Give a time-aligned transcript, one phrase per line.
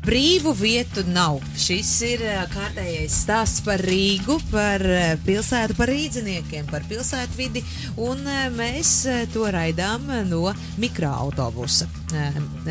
[0.00, 1.42] Brīvu vietu nav.
[1.60, 7.60] Šis ir ā, kārtējais stāsts par Rīgu, par ā, pilsētu, par rīdziniekiem, par pilsētvidi,
[8.08, 8.94] un ā, mēs
[9.34, 10.46] to raidām no
[10.80, 11.99] mikroautobusa.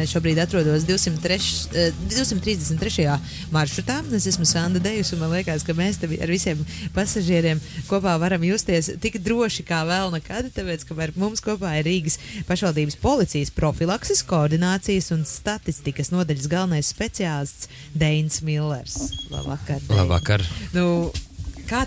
[0.09, 1.37] Šobrīd atrodos 203,
[1.73, 3.05] ā, 233.
[3.53, 3.99] maršrutā.
[4.15, 6.61] Es esmu Sanda Dejus, un man liekas, ka mēs ar visiem
[6.95, 12.19] pasažieriem kopā varam justies tik droši kā vēl nekad, tāpēc, ka mums kopā ir Rīgas
[12.49, 18.99] pašvaldības policijas profilakses, koordinācijas un statistikas nodaļas galvenais speciālists Deins Millers.
[19.31, 19.81] Labvakar!
[19.87, 19.97] Dein.
[20.03, 20.45] Labvakar.
[20.73, 21.11] Nu,
[21.69, 21.83] Kā,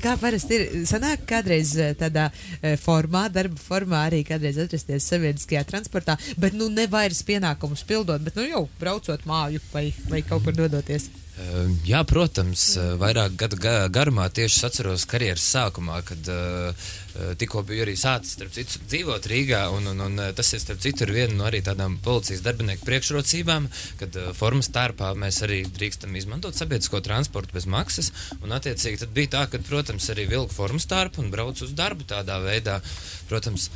[0.00, 2.30] kā parasti ir, sanāk kādreiz eh, tādā
[2.62, 8.24] eh, formā, darba formā, arī kādreiz atrasties sabiedriskajā transportā, bet nu ne vairs pienākumus pildot,
[8.24, 11.10] bet nu jau braucot māju vai, vai kaut kur dodoties.
[11.36, 16.86] Uh, Jā, protams, uh, vairāk gadu ga- garumā tieši atceros karjeras sākumā, kad uh,
[17.40, 19.62] tikko biju arī sācis citu, dzīvot Rīgā.
[19.74, 23.68] Un, un, un uh, tas ir starp citu viena no arī tādām policijas darbinieku priekšrocībām,
[24.00, 28.12] kad uh, formas starpā mēs arī drīkstam izmantot sabiedrisko transportu bez maksas.
[28.42, 32.08] Un, attiecīgi, tad bija tā, ka, protams, arī vilku formas starpu un braucu uz darbu
[32.08, 32.80] tādā veidā.
[33.30, 33.70] Protams,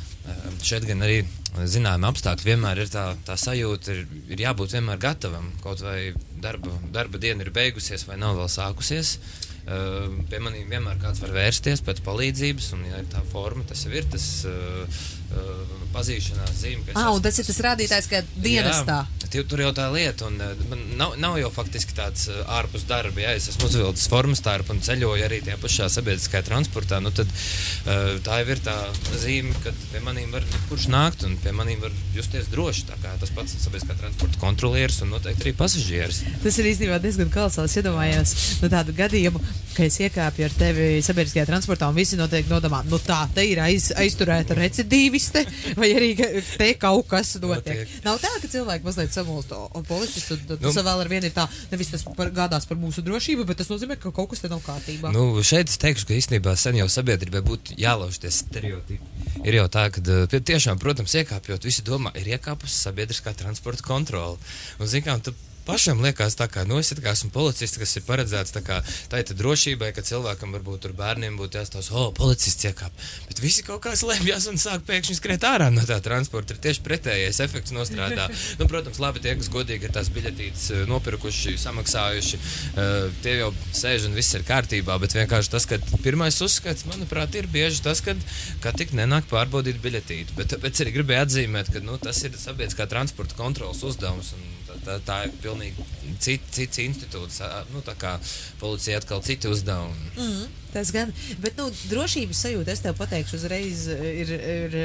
[0.63, 1.21] šeit gan arī
[1.67, 5.49] zināmi apstākļi vienmēr ir tā, tā sajūta, ir, ir jābūt vienmēr gatavam.
[5.63, 9.17] Kaut vai darba, darba diena ir beigusies vai nav vēl sākusies.
[9.61, 13.83] Uh, pie maniem vienmēr kāds var vērsties pēc palīdzības, un, ja ir tā forma, tas
[13.85, 15.01] jau ir tas uh,
[15.37, 16.95] uh, pazīšanās zīme.
[16.97, 19.03] Ah, un tas ir tas rādītājs, ka dienestā.
[19.05, 22.85] Jā, tur jau tā lieta, un uh, man nav, nav jau faktiski tāds uh, ārpus
[22.89, 23.23] darba.
[23.23, 27.31] Ja es esmu uzvilcis formas tārpu un ceļoju arī tajā pašā sabiedriskajā transportā, nu tad
[27.31, 28.75] uh, tā jau ir tā
[29.21, 32.87] zīme, ka pie maniem var kurš nākt, un pie maniem var justies droši.
[32.91, 36.23] Tā kā tas pats sabiedriskā transporta kontrolieris un noteikti arī pasažieris.
[36.43, 37.77] Tas ir īstenībā diezgan kolosāls.
[37.79, 39.41] Iedomājos no tādu gadījumu,
[39.75, 43.61] ka es iekāpu ar tevi sabiedriskajā transportā, un visi noteikti nodomā, nu tā, te ir
[43.63, 45.45] aiz, aizturēta recidīviste,
[45.79, 47.61] vai arī te kaut kas notiek.
[47.61, 47.95] Notiek.
[48.05, 50.57] Nav tā, ka cilvēki mazliet samulst, un policists un Nu.
[50.57, 53.69] tas vēl ar vienu ir tā, nevis tas par, gādās par mūsu drošību, bet tas
[53.71, 55.13] nozīmē, ka kaut kas te nav kārtībā.
[55.13, 58.99] Nu, šeit es teikšu, ka īstenībā sen jau sabiedrībai būtu jālauž tie stereotipi.
[59.45, 64.37] Ir jau tā, ka uh, tiešām, protams, iekāpjot, visi domā, ir iekāpusi sabiedriskā transporta kontrole.
[64.79, 65.33] Un, zin, kā, un tu
[65.67, 69.21] pašam liekas, tā kā, nu, es kā esmu policists, kas ir paredzēts tā kā tā
[69.21, 72.95] ir tā drošībai, ka cilvēkam varbūt tur bērniem būtu jāstāsta, o, policists iekāp.
[73.29, 76.55] Bet visi kaut kā slēpjas un sāk pēkšņi skriet ārā no tā transporta.
[76.55, 78.27] Ir tieši pretējais efekts nostrādā.
[78.59, 82.41] nu, protams, labi, tie, kas godīgi ir tās biļetītes eh, nopirkuši, samaksājuši,
[82.71, 84.97] eh, tie jau sēž un viss ir kārtībā.
[85.01, 88.15] Bet vienkārši tas, ka pirmais uzskats, manuprāt, ir bieži tas, ka,
[88.63, 90.37] ka tik nenāk pārbaudīt biļetīti.
[90.39, 94.33] Bet tāpēc arī gribēju atzīmēt, ka nu, tas ir sabiedriskā transporta kontrolas uzdevums.
[94.37, 95.85] un Tā, tā, ir pilnīgi
[96.21, 97.41] cit, cits institūts.
[97.73, 98.15] Nu, tā kā
[98.61, 100.11] policija atkal citi uzdevumi.
[100.15, 104.37] Mm, tas gan, bet, nu, drošības sajūta, es tev pateikšu uzreiz, ir.
[104.57, 104.79] ir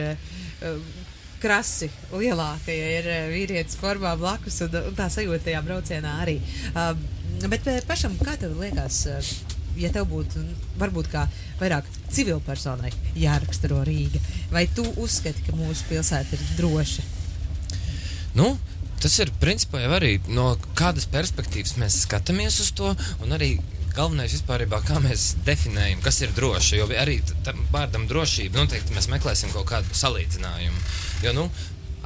[0.62, 1.04] uh,
[1.36, 6.38] Krasi lielāka, ja ir uh, vīrietis formā blakus, un, un tā sajūta tajā braucienā arī.
[6.72, 6.94] Uh,
[7.44, 9.34] bet uh, pašam, kā tev liekas, uh,
[9.76, 10.40] ja tev būtu
[10.80, 11.26] varbūt kā
[11.60, 14.20] vairāk civilpersonai jāraksturo Rīga,
[14.52, 17.04] vai tu uzskati, ka mūsu pilsēta ir droša?
[18.36, 18.54] Nu,
[19.02, 22.92] tas ir principā jau arī no kādas perspektīvas mēs skatāmies uz to,
[23.24, 23.56] un arī
[23.96, 26.82] galvenais vispār, kā mēs definējam, kas ir droši.
[26.82, 30.84] Jo arī tam vārdam drošība noteikti mēs meklēsim kaut kādu salīdzinājumu.
[31.24, 31.46] Jo, nu,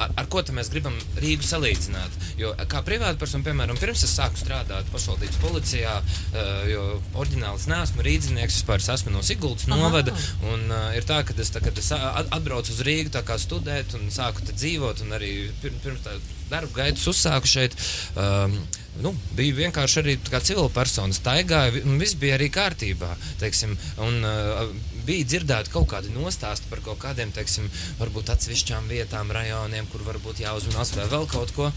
[0.00, 2.18] ar, ar ko mēs gribam Rīgu salīdzināt?
[2.40, 6.84] Jo, kā privātpersona, piemēram, pirms es sāku strādāt pašvaldības policijā, uh, jo
[7.20, 9.80] oriģināls neesmu rīznieks, vispār es esmu no Siguldas Aha.
[9.80, 10.14] novada.
[10.52, 14.46] Un, uh, ir tā, ka es, tā, kad es atbraucu uz Rīgu studēt un sāku
[14.52, 16.14] dzīvot, un arī pir, pirms tā
[16.50, 17.76] darba gaitas uzsāku šeit.
[18.18, 18.56] Um,
[18.98, 23.10] Nu, bija vienkārši arī tā kā civila persona, staigāja, un viss bija arī kārtībā.
[23.40, 24.64] Teiksim, un, uh,
[25.06, 27.70] bija dzirdēti kaut kādi nostāsti par kaut kādiem, teiksim,
[28.00, 31.70] varbūt atsevišķām vietām, rajoniem, kur varbūt jāuzmanās vai vēl kaut ko.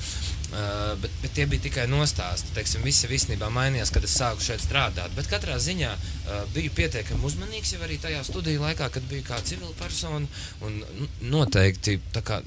[0.54, 2.52] Uh, bet, bet tie bija tikai nostāsti.
[2.54, 5.14] Teiksim, visi īstenībā mainījās, kad es sāku šeit strādāt.
[5.18, 9.40] Bet katrā ziņā uh, biju pietiekami uzmanīgs jau arī tajā studiju laikā, kad biju kā
[9.42, 10.30] civila persona.
[10.62, 12.42] Un nu, noteikti kā,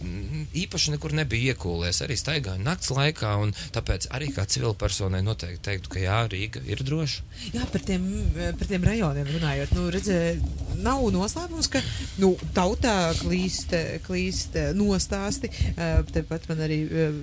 [0.54, 2.04] īpaši nekur nebija iekūlēs.
[2.06, 6.62] Arī staigāju nakts laikā, un tāpēc arī kā civila personai noteikti teiktu, ka jā, Rīga
[6.68, 7.24] ir droša.
[7.54, 8.04] Jā, par tiem,
[8.36, 9.72] par tiem rajoniem runājot.
[9.76, 10.18] Nu, redzē,
[10.84, 11.82] nav noslēpums, ka
[12.22, 13.74] nu, tautā klīst,
[14.06, 15.50] klīst nostāsti.
[15.74, 17.18] Eh, Tepat man arī eh,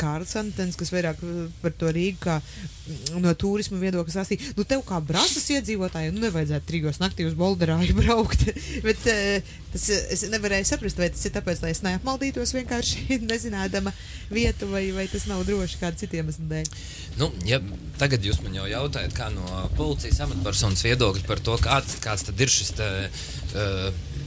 [0.00, 4.52] Kārlis Antens, kas vairāk eh, par to Rīgu kā mm, no turisma viedokļa stāstīja.
[4.58, 8.44] Nu, tev kā brāzas iedzīvotājiem nu, nevajadzētu trijos naktī uz Bolderāju braukt.
[8.84, 13.94] Bet tas, es nevarēju saprast, vai tas ir tāpēc, lai es neapmaldītos vienkārši nezinādama
[14.28, 16.70] vietu, vai, vai tas nav droši kādu citiem iemeslu dēļ.
[17.16, 17.58] Nu, ja
[17.96, 19.46] tagad jūs man jau jautājat, kā no
[19.78, 22.88] policijas amatpersonas viedokļa par to, kāds, kāds ir šis te,
[23.56, 23.86] uh,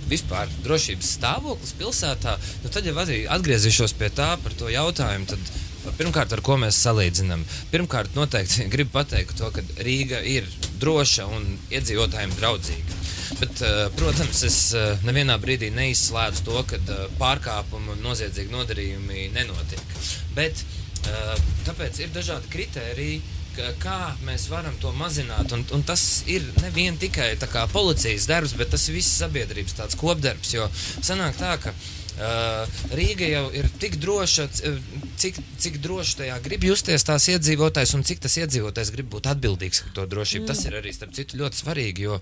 [0.10, 5.30] vispār drošības stāvoklis pilsētā, nu, tad jau arī atgriezīšos pie tā par to jautājumu.
[5.30, 5.52] Tad,
[6.00, 7.46] pirmkārt, ar ko mēs salīdzinām?
[7.70, 10.50] Pirmkārt, noteikti gribu pateikt to, ka Rīga ir
[10.82, 13.00] droša un iedzīvotājiem draudzīga.
[13.38, 16.82] Bet, uh, protams, es uh, nevienā brīdī neizslēdzu to, ka
[17.22, 19.98] pārkāpumi un noziedzīgi nodarījumi nenotiek.
[20.34, 20.89] Bet, uh,
[21.68, 23.22] tāpēc ir dažādi kriteriji,
[23.56, 25.52] ka- kā mēs varam to mazināt.
[25.56, 29.98] Un, un tas ir nevien tikai kā policijas darbs, bet tas ir visas sabiedrības tāds
[30.00, 30.54] kopdarbs.
[30.54, 34.48] Jo sanāk tā, ka uh, Rīga jau ir tik droša,
[35.20, 39.84] cik, cik droši tajā grib justies tās iedzīvotājs un cik tas iedzīvotājs grib būt atbildīgs
[39.86, 40.46] par to drošību.
[40.46, 40.52] Mm.
[40.54, 42.20] Tas ir arī starp citu ļoti svarīgi, jo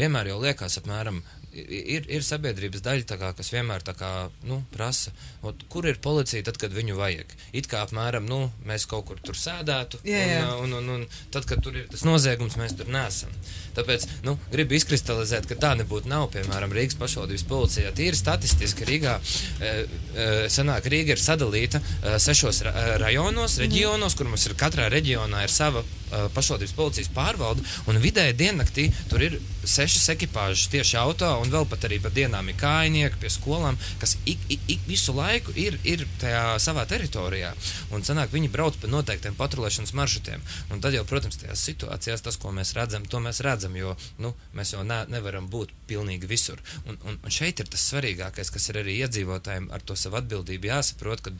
[0.00, 1.22] vienmēr jau liekas apmēram.
[1.56, 4.10] Ir, ir sabiedrības daļa, kā, kas vienmēr kā,
[4.44, 5.12] nu, prasa,
[5.46, 7.32] ot, kur ir policija, tad, kad viņu vajag.
[7.56, 10.42] It kā apmēram nu, mēs kaut kur tur sēdētu, Jā, jā.
[10.60, 13.32] un, un, un, un tad, kad tur ir tas noziegums, mēs tur nesam.
[13.76, 16.08] Tāpēc nu, gribu izkristalizēt, ka tā nebūtu.
[16.10, 17.92] Nav, piemēram, Rīgas pašvaldības policijā.
[17.96, 19.72] Tīri statistiski Rīgā, e,
[20.16, 25.44] e, sanāk, Rīga ir sadalīta e, sešos ra rajonos, reģionos, kur mums ir katrā reģionā
[25.44, 27.64] ir sava pašvaldības policijas pārvalde.
[27.90, 32.50] Un vidēji diennaktī tur ir sešas ekipāžas tieši auto, un vēl pat arī pa dienām
[32.50, 37.52] ir kājnieki pie skolām, kas ik, ik, ik visu laiku ir, ir tajā savā teritorijā.
[37.94, 40.44] Un sanāk, viņi brauc pa noteiktiem patrulēšanas maršrutiem.
[40.74, 44.34] Un tad jau, protams, tajās situācijās tas, ko mēs redzam, to mēs redzam, jo nu,
[44.56, 46.62] mēs jau ne, nevaram būt pilnīgi visur.
[46.84, 50.72] Un, un, un šeit ir tas svarīgākais, kas ir arī iedzīvotājiem ar to savu atbildību
[50.72, 51.34] jāsaprot, ka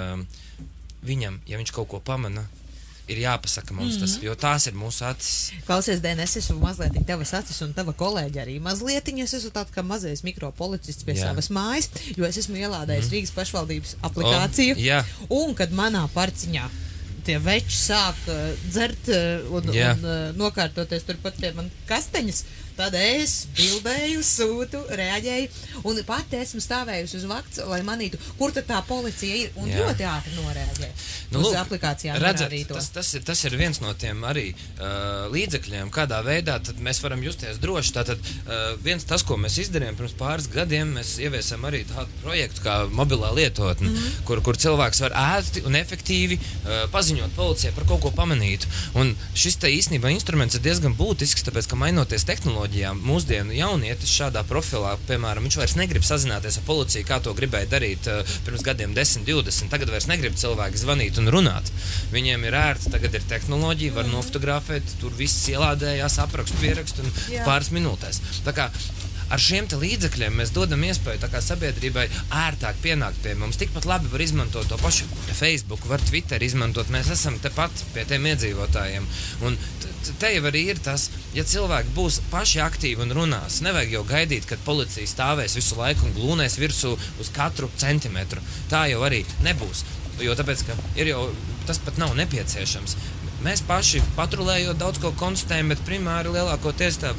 [0.00, 0.24] um,
[1.06, 2.46] viņam, ja viņš kaut ko pamana,
[3.10, 5.50] ir jāpasaka mums tas, jo tās ir mūsu acis.
[5.68, 9.10] Klausies, Dēnes, es esmu mazliet tavas acis un tava kolēģi arī mazliet.
[9.20, 11.30] Es esmu tāds kā mazais mikropolicists pie Jā.
[11.30, 13.14] Savas mājas, jo es esmu ielādējis mm.
[13.16, 14.76] Rīgas pašvaldības aplikāciju.
[14.76, 15.02] O, jā.
[15.40, 16.68] un kad manā parciņā
[17.26, 19.92] tie veči sāk uh, dzert uh, un, Jā.
[19.94, 22.42] un uh, nokārtoties turpat pie manas kasteņas,
[22.76, 25.48] tad es bildēju, sūtu, reaģēju.
[25.88, 29.54] Un pati esmu stāvējusi uz vakts, lai manītu, kur tad tā policija ir.
[29.60, 29.84] Un Jā.
[29.84, 30.94] ļoti ātri noreaģēju.
[31.30, 35.92] Nu, lūk, aplikācijām redzat, tas, tas, ir, tas ir viens no tiem arī uh, līdzekļiem,
[35.94, 37.94] kādā veidā mēs varam justies droši.
[37.94, 42.64] Tātad uh, viens tas, ko mēs izdarījām pirms pāris gadiem, mēs ieviesam arī tādu projektu
[42.64, 43.96] kā mobilā lietotne, mm.
[43.96, 44.24] -hmm.
[44.26, 48.66] kur, kur cilvēks var ērti un efektīvi uh, paziņot policijai par kaut ko pamanītu.
[48.98, 52.26] Un šis te īstenībā instruments ir diezgan būtisks, tāpēc, ka mainoties
[52.60, 57.70] tehnoloģijām, mūsdienu jaunietis šādā profilā, piemēram, viņš vairs negrib sazināties ar policiju, kā to gribēja
[57.72, 59.70] darīt uh, pirms gadiem, 10, 20.
[59.72, 61.70] Tagad vairs negrib cilvēki zvanīt un runāt.
[62.12, 67.46] Viņiem ir ērti, tagad ir tehnoloģija, var nofotografēt, tur viss ielādējās, aprakstu, pierakstu un Jā.
[67.48, 68.20] pāris minūtēs.
[68.44, 68.68] Tā kā
[69.30, 73.58] Ar šiem līdzekļiem mēs dodam iespēju sabiedrībai ērtāk pienākt pie mums.
[73.60, 75.06] Tikpat labi var izmantot to pašu
[75.38, 76.90] Facebook, var Twitter izmantot.
[76.90, 79.06] Mēs esam tepat pie tiem iedzīvotājiem.
[79.46, 79.58] Un
[80.18, 83.60] te jau arī ir tas, ja cilvēki būs paši aktīvi un runās.
[83.62, 88.42] Nevajag jau gaidīt, kad policija stāvēs visu laiku un glūnēs virsū uz katru centimetru.
[88.72, 89.84] Tā jau arī nebūs.
[90.20, 90.66] Jo tāpēc,
[91.00, 91.22] ir jau
[91.68, 92.96] tas pat nav nepieciešams.
[93.40, 97.12] Mēs paši patrulējot daudz ko konstatējam, bet primāri lielākoties tā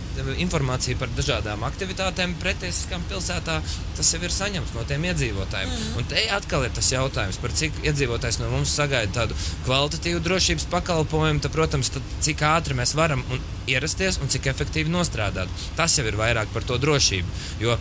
[0.44, 3.56] informācija par dažādām aktivitātēm pretiesiskām pilsētā,
[3.98, 5.72] tas jau ir saņemts no tiem iedzīvotājiem.
[5.72, 5.96] Mm.
[5.98, 10.68] Un te atkal ir tas jautājums, par cik iedzīvotājs no mums sagaida tādu kvalitatīvu drošības
[10.76, 13.42] pakalpojumu, tad, protams, tad, cik ātri mēs varam un
[13.72, 15.50] ierasties un cik efektīvi nostrādāt.
[15.80, 17.42] Tas jau ir vairāk par to drošību.
[17.66, 17.80] Jo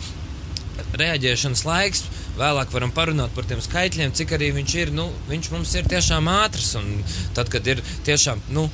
[0.97, 2.03] reaģēšanas laiks.
[2.39, 4.93] Vēlāk varam parunāt par tiem skaitļiem, cik arī viņš ir.
[4.95, 6.71] Nu, viņš mums ir tiešām ātrs.
[6.79, 7.03] Un
[7.35, 8.69] tad, kad ir tiešām nu,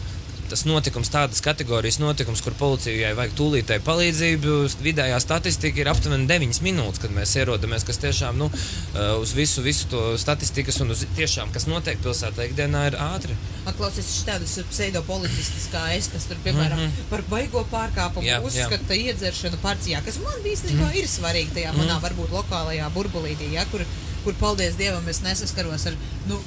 [0.50, 6.62] tas notikums, tādas kategorijas notikums, kur policijai vajag tūlītēji palīdzību, vidējā statistika ir aptuveni 9
[6.66, 11.06] minūtes, kad mēs ierodamies, kas tiešām nu, eh, uz visu, visu to statistikas un uz
[11.18, 13.38] tiešām, kas notiek pilsētā ikdienā, ir ātri.
[13.78, 16.92] Klausies, šis tādas pseidopolicistas kā es, kas tur, piemēram, mm.
[16.92, 17.10] -hmm.
[17.10, 22.32] par baigo pārkāpumu Jā, uzskata iedzeršanu parcijā, kas man īstenībā ir svarīgi tajā manā varbūt
[22.32, 23.84] lokālajā burbulītī, ja, kur,
[24.24, 26.00] kur, paldies Dievam, es nesaskaros ar,
[26.32, 26.40] nu,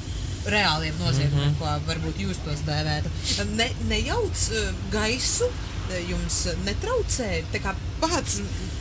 [0.46, 1.58] reāliem noziegumiem, mm -hmm.
[1.58, 3.10] ko varbūt jūs tos dēvētu.
[3.56, 5.50] Ne, nejauc uh, gaisu,
[5.90, 8.40] eh, jums netraucē, tā kā pats,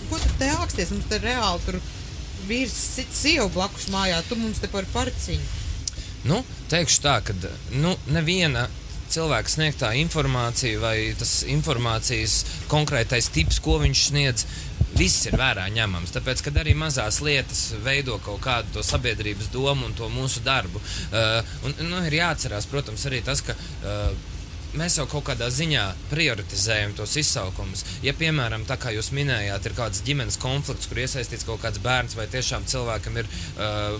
[0.09, 1.79] ko tu te āksties, mums te reāli tur
[2.47, 5.47] vīrs sit sievu blakus mājā, tu mums te par parciņu.
[6.23, 7.33] Nu, teikšu tā, ka
[7.71, 8.67] nu, neviena
[9.09, 14.45] cilvēka sniegtā informācija vai tas informācijas konkrētais tips, ko viņš sniedz,
[14.99, 16.13] viss ir vērā ņemams.
[16.15, 20.81] Tāpēc, kad arī mazās lietas veido kaut kādu to sabiedrības domu un to mūsu darbu.
[20.81, 23.57] Uh, un, nu, ir jāatcerās, protams, arī tas, ka.
[23.83, 24.35] Uh,
[24.77, 27.81] Mēs jau kaut kādā ziņā prioritizējam tos izsaukumus.
[28.05, 32.13] Ja, piemēram, tā kā jūs minējāt, ir kāds ģimenes konflikts, kur iesaistīts kaut kāds bērns,
[32.13, 33.97] vai tiešām cilvēkam ir uh,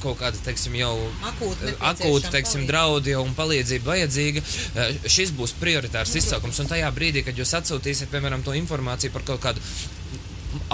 [0.00, 4.44] kaut kāda, teiksim, jau akūti nepieciešama teiksim, draudi un palīdzība vajadzīga.
[4.80, 6.62] Eh, Šis būs prioritārs izsaukums.
[6.64, 9.60] Un tajā brīdī, kad jūs atsūtīsiet, piemēram, to informāciju par kaut kādu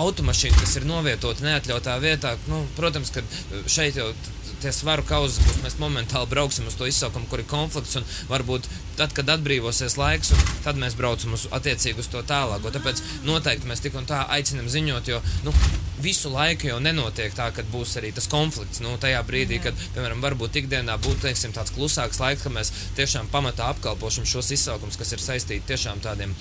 [0.00, 3.24] automašīnu, kas ir novietota neatļautā vietā, nu, protams, ka
[3.70, 4.12] šeit jau
[4.62, 8.68] tie svaru kausi, kurus mēs momentāli brauksim uz to izsaukumu, kur ir konflikts, un varbūt
[8.98, 10.30] tad, kad atbrīvosies laiks,
[10.62, 12.70] tad mēs braucam uz attiecīgi uz to tālāko.
[12.74, 15.54] Tāpēc noteikti mēs tik un tā aicinam ziņot, jo nu,
[16.02, 18.82] visu laiku jau nenotiek tā, ka būs arī tas konflikts.
[18.84, 23.32] Nu, tajā brīdī, kad, piemēram, varbūt ikdienā būtu teiksim, tāds klusāks laiks, ka mēs tiešām
[23.34, 26.36] pamatā apkalpošam šos izsaukumus, kas ir saistīti tiešām tādiem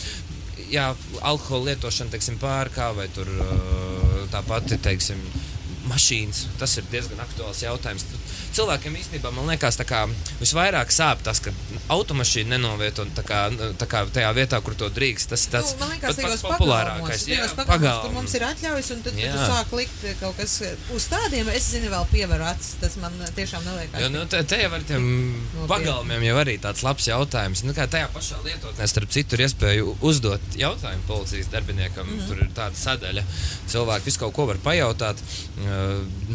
[0.69, 0.91] jā,
[1.21, 3.29] alkohola lietošana, teiksim, pārkā vai tur
[4.31, 5.21] tā pati, teiksim,
[5.89, 6.45] mašīnas.
[6.61, 8.05] Tas ir diezgan aktuāls jautājums.
[8.51, 10.03] Cilvēkiem īstenībā man liekas, ka
[10.41, 11.53] visvairāk sāp tas, ka
[11.91, 13.41] automašīna nenovieto tā kā,
[13.79, 15.31] tā kā tajā vietā, kur to drīkst.
[15.31, 17.25] Tas ir tas nu, liekas, pat, pats populārākais.
[17.31, 19.31] Jā, pagalmos, kur mums ir atļaujas, un tad, jā.
[19.31, 20.57] tu sāk likt kaut kas
[20.95, 22.75] uz tādiem, es zinu, vēl pievaru acis.
[22.81, 24.03] Tas man tiešām neliekas.
[24.03, 25.07] Jo, nu, te, te jau ar tiem
[25.55, 27.63] no, pagalmiem jau arī tāds labs jautājums.
[27.67, 32.07] Nu, kā tajā pašā lietotnē, starp citu, ir iespēja uzdot jautājumu policijas darbiniekam.
[32.07, 32.27] Mm -hmm.
[32.27, 33.23] Tur ir tāda sadaļa.
[33.71, 35.23] Cilvēki visu kaut ko var pajautāt.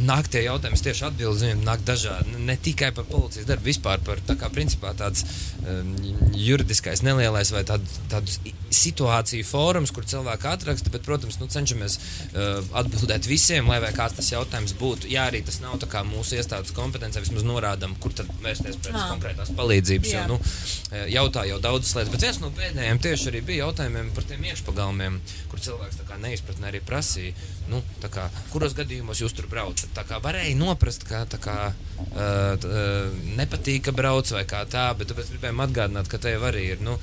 [0.07, 2.45] Nāk tie jautājumi, tieši atbildes viņiem nāk dažādi.
[2.47, 5.25] Ne tikai par policijas darbu, vispār par tā kā principā tāds
[5.67, 5.95] um,
[6.35, 8.31] juridiskais nelielais vai tād, tādu
[8.71, 14.31] situāciju fórums, kur cilvēki atraksta, bet, protams, nu, cenšamies uh, atbildēt visiem, lai kāds tas
[14.33, 15.11] jautājums būtu.
[15.11, 19.07] Jā, arī tas nav mūsu iestādes kompetencija, vismaz norādām, kur tad vērsties pēc Nā.
[19.13, 20.13] konkrētās palīdzības.
[20.13, 20.25] Jā.
[20.27, 24.27] Jo, nu, jautā jau daudzas lietas, bet viens no pēdējiem tieši arī bija jautājumiem par
[24.29, 25.21] tiem iekšpagalmiem,
[25.51, 27.35] kur cilvēks neizpratnē arī prasīja,
[27.71, 27.83] nu,
[28.13, 29.91] kā, kuros gadījumos jūs tur braucat.
[29.97, 31.57] Tā kā varēja noprast, ka tā kā
[31.97, 36.45] uh, uh, nepatīk, ka brauc vai kā tā, bet tāpēc gribējām atgādināt, ka te jau
[36.49, 36.85] arī ir.
[36.85, 36.97] Nu,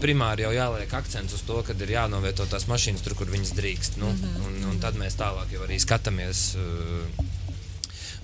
[0.00, 4.00] primāri jau jāliek akcents uz to, ka ir jānovieto tās mašīnas tur, kur viņas drīkst.
[4.02, 4.46] Nu, mm -hmm.
[4.46, 6.54] un, un tad mēs tālāk jau arī skatāmies.
[6.58, 7.32] Uh,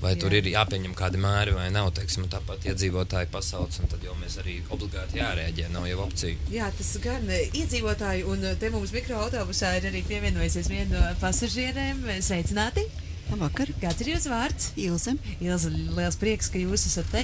[0.01, 0.21] vai Jā.
[0.23, 1.93] tur ir jāpieņem kādi mēri vai nav.
[1.97, 5.69] Teiksim, tāpat iedzīvotāji pasauc, un tad jau mēs arī obligāti jārēģē.
[5.75, 6.37] Nav jau opcija.
[6.51, 12.05] Jā, tas gan iedzīvotāji, un te mums mikroautobusā ir arī pievienojusies viena no pasažierēm.
[12.25, 12.89] Sveicināti!
[13.31, 13.71] Labvakar.
[13.81, 14.71] Kāds ir jūsu vārds?
[14.81, 15.15] Ilze.
[15.41, 17.23] Ilze, liels prieks, ka jūs esat te.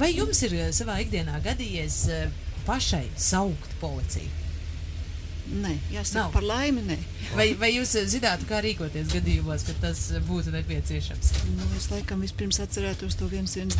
[0.00, 2.04] Vai jums ir savā ikdienā gadījies
[2.68, 4.39] pašai saukt policiju?
[5.50, 6.32] Nē, jāsaka, Nav.
[6.32, 6.82] par laimi.
[6.86, 6.96] Nē.
[7.34, 11.30] Vai, vai jūs zināt, kā rīkoties gadījumos, kad tas būtu nepieciešams?
[11.56, 13.74] Nu, es laikam vispirms atcerētos to 112.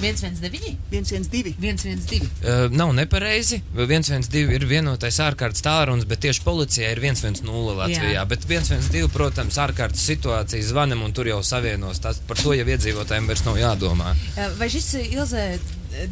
[0.00, 0.76] 112?
[0.92, 1.54] 112.
[1.60, 2.30] 112.
[2.42, 3.60] Uh, nav nepareizi.
[3.76, 8.14] 112 ir vienotais ārkārtas tālrunis, bet tieši policijai ir 110 Latvijā.
[8.16, 8.24] Jā.
[8.28, 12.00] Bet 112, protams, ārkārtas situācijas zvanam un tur jau savienos.
[12.04, 14.16] Tas, par to jau iedzīvotājiem vairs nav jādomā.
[14.32, 15.46] Uh, vai šis Ilzē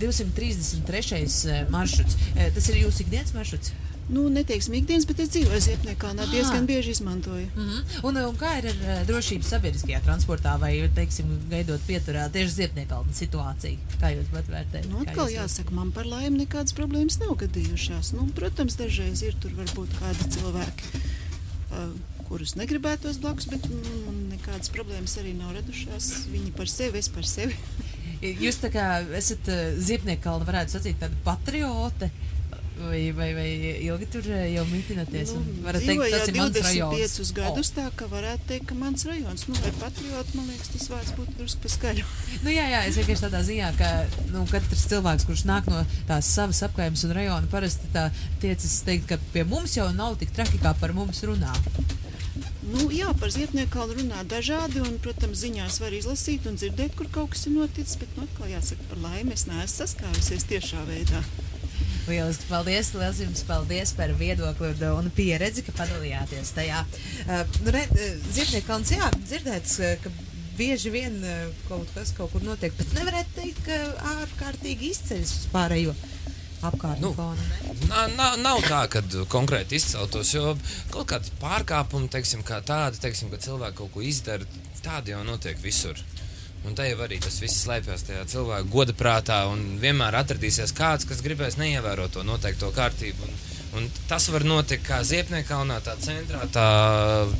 [0.01, 1.71] 233.
[1.73, 3.73] maršruts, tas ir jūsu ikdienas maršruts?
[4.11, 7.47] Nu, neteiksim ikdienas, bet es dzīvoju Ziepniekā, diezgan bieži izmantoju.
[7.55, 8.05] Mm -hmm.
[8.09, 12.99] un, un kā ir ar uh, drošību sabiedriskajā transportā vai, teiksim, gaidot pieturā tieši Ziepniekā
[13.15, 13.79] situācija?
[14.01, 14.89] Kā jūs pat vērtējat?
[14.91, 18.13] Nu, atkal jāsaka, man par laimi nekādas problēmas nav gadījušās.
[18.13, 20.83] Nu, protams, dažreiz ir tur varbūt kādi cilvēki.
[21.71, 21.95] Uh,
[22.29, 26.27] kurus negribētos blakus, bet nu, nekādas problēmas arī nav radušās.
[26.33, 27.55] Viņi par sevi, es par sevi.
[28.45, 32.11] Jūs tā kā esat uh, Ziepniekā, varētu sacīt, tāda patriote.
[32.11, 32.40] Uh,
[32.81, 33.49] Vai, vai, vai
[33.85, 35.35] ilgi tur eh, jau mitināties?
[35.37, 36.97] Nu, Varat teikt, tas ir mans rajons.
[36.97, 37.77] 25 gadus, oh.
[37.77, 41.37] tā ka varētu teikt, ka mans rajons, nu, vai patrioti, man liekas, tas vārds būtu
[41.37, 42.07] drusku paskaļu.
[42.45, 43.91] nu, jā, jā, es vienkārši tādā ziņā, ka,
[44.33, 48.09] nu, katrs cilvēks, kurš nāk no tās savas apkaimes un rajona, parasti tā
[48.41, 51.53] tiecis teikt, ka pie mums jau nav tik traki, kā par mums runā.
[52.71, 57.35] Nu, jā, par ziepnieku runā dažādi, un, protams, ziņās var izlasīt un dzirdēt, kur kaut
[57.35, 61.25] kas ir noticis, bet, nu, atkal jāsaka, par laimi es neesmu saskārusies tiešā veidā.
[62.11, 62.91] Lieliski, paldies!
[62.99, 66.83] Liels jums paldies par viedokli un pieredzi, ka padalījāties tajā.
[67.27, 70.13] Uh, nu, re, uh, Ziednieku kalns, jā, dzirdēts, uh, ka
[70.59, 71.15] bieži vien
[71.69, 73.79] kaut kas kaut kur notiek, bet nevarētu teikt, ka
[74.19, 75.95] ārkārtīgi izceļas uz pārējo.
[76.61, 77.15] Apkārtnē nu,
[78.19, 79.01] nav, nav, tā, ka
[79.33, 80.53] konkrēti izceltos, jo
[80.93, 84.45] kaut kāda pārkāpuma, teiksim, kā tāda, teiksim, ka cilvēki kaut ko izdara,
[84.85, 85.97] tāda jau notiek visur.
[86.69, 91.07] Un te jau arī tas viss slēpjas tajā cilvēka goda prātā, un vienmēr atradīsies kāds,
[91.09, 93.25] kas gribēs neievērot to noteikto kārtību.
[93.25, 93.39] Un,
[93.81, 96.67] un tas var notikt kā Ziepniekkalnā, tā centrā, tā,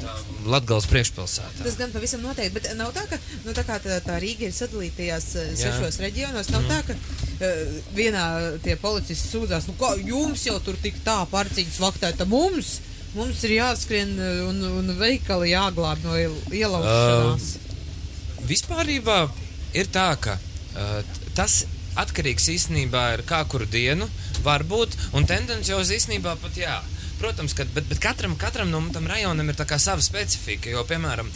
[0.01, 0.17] tā
[0.49, 1.67] Latgales priekšpilsētā.
[1.67, 5.03] Tas gan pavisam noteikti, bet nav tā, ka nu, tā, tā, tā Rīga ir sadalīta
[5.03, 6.53] tajās eh, sešos reģionos.
[6.57, 6.73] Nav mm.
[6.73, 8.27] tā, ka uh, vienā
[8.65, 12.79] tie policisti sūdzās, nu kā jums jau tur tik tā parciņas vaktēta mums.
[13.13, 17.57] Mums ir jāskrien eh, un, un veikali jāglāb no ielaušanās.
[17.59, 17.67] Uh,
[18.51, 19.21] vispārībā
[19.79, 21.01] ir tā, ka uh,
[21.39, 21.63] tas
[22.01, 24.09] atkarīgs īstenībā ir kā kuru dienu,
[24.45, 26.79] varbūt, un tendenciāli īstenībā pat jā.
[27.21, 30.71] Protams, ka, bet, bet katram, katram no tam rajonam ir sava specifika.
[30.73, 31.29] Jo, piemēram,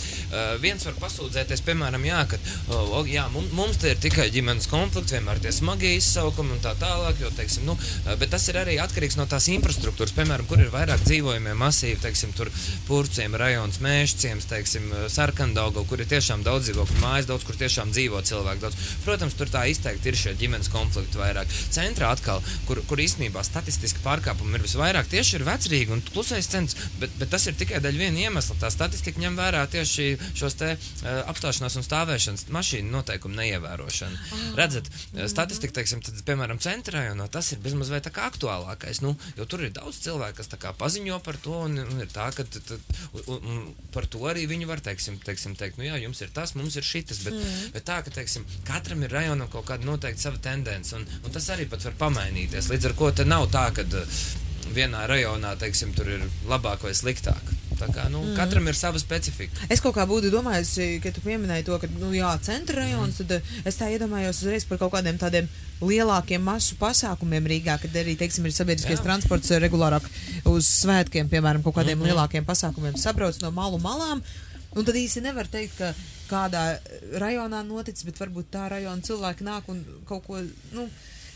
[0.62, 2.38] viens var pasūdzēties, piemēram, jā, ka
[2.73, 7.21] uh, jā, mums, te ir tikai ģimenes konflikts, vienmēr tie smagie izsaukumi un tā tālāk.
[7.23, 7.76] Jo, teiksim, nu,
[8.21, 12.35] bet tas ir arī atkarīgs no tās infrastruktūras, piemēram, kur ir vairāk dzīvojamie masīvi, teiksim,
[12.37, 12.50] tur
[12.88, 18.23] purciem rajons, mēšciems, teiksim, sarkandaugo, kur ir tiešām daudz dzīvokļu mājas, daudz, kur tiešām dzīvo
[18.26, 18.62] cilvēki.
[18.64, 18.91] Daudz.
[19.05, 21.50] Protams, tur tā izteikti ir šie ģimenes konflikti vairāk.
[21.75, 26.76] Centrā atkal, kur, kur īstenībā statistiski pārkāpumi ir visvairāk, tieši ir vecrīgi un klusais centrs,
[27.00, 28.57] bet, bet tas ir tikai daļa viena iemesla.
[28.61, 34.21] Tā statistika ņem vērā tieši šos te uh, apstāšanās un stāvēšanas mašīnu noteikumu neievērošanu.
[34.21, 34.45] Oh.
[34.59, 34.90] Redzat,
[35.31, 39.14] statistika, teiksim, tad, piemēram, centrā jau no tas ir bezmaz vai tā kā aktuālākais, nu,
[39.38, 42.28] jo tur ir daudz cilvēku, kas tā kā paziņo par to un, un ir tā,
[42.37, 42.75] ka tad,
[43.25, 43.64] un, un
[43.95, 46.87] par to arī viņi var, teiksim, teiksim teikt, nu jā, jums ir tas, mums ir
[46.87, 47.75] šitas, bet, mm.
[47.76, 51.50] bet tā, ka, teiksim, katram ir rajonam kaut kāda noteikta sava tendence un, un tas
[51.54, 52.71] arī pat var pamainīties.
[52.73, 54.25] Līdz ar to te nav tā, ka uh,
[54.73, 57.52] vienā rajonā teiksim, tur ir labāk vai sliktāk.
[57.75, 58.37] Tā kā, nu, mm.
[58.38, 59.66] Katram ir sava specifika.
[59.73, 63.26] Es kaut kā būtu domājis, ka tu pieminēji to, ka, nu, jā, centra rajons, mm.
[63.26, 65.49] tad uh, es tā iedomājos uzreiz par kaut kādiem tādiem
[65.83, 69.04] lielākiem masu pasākumiem Rīgā, kad arī, teiksim, ir sabiedriskais jā.
[69.04, 70.06] transports uh, regulārāk
[70.50, 72.14] uz svētkiem, piemēram, kaut kādiem mm -hmm.
[72.14, 74.23] lielākiem pasākumiem sabrauc no malu malām.
[74.75, 75.94] Un tad īsi nevar teikt, ka
[76.30, 76.78] kādā
[77.21, 80.40] rajonā noticis, bet varbūt tā rajona cilvēki nāk un kaut ko.
[80.73, 80.88] Nu,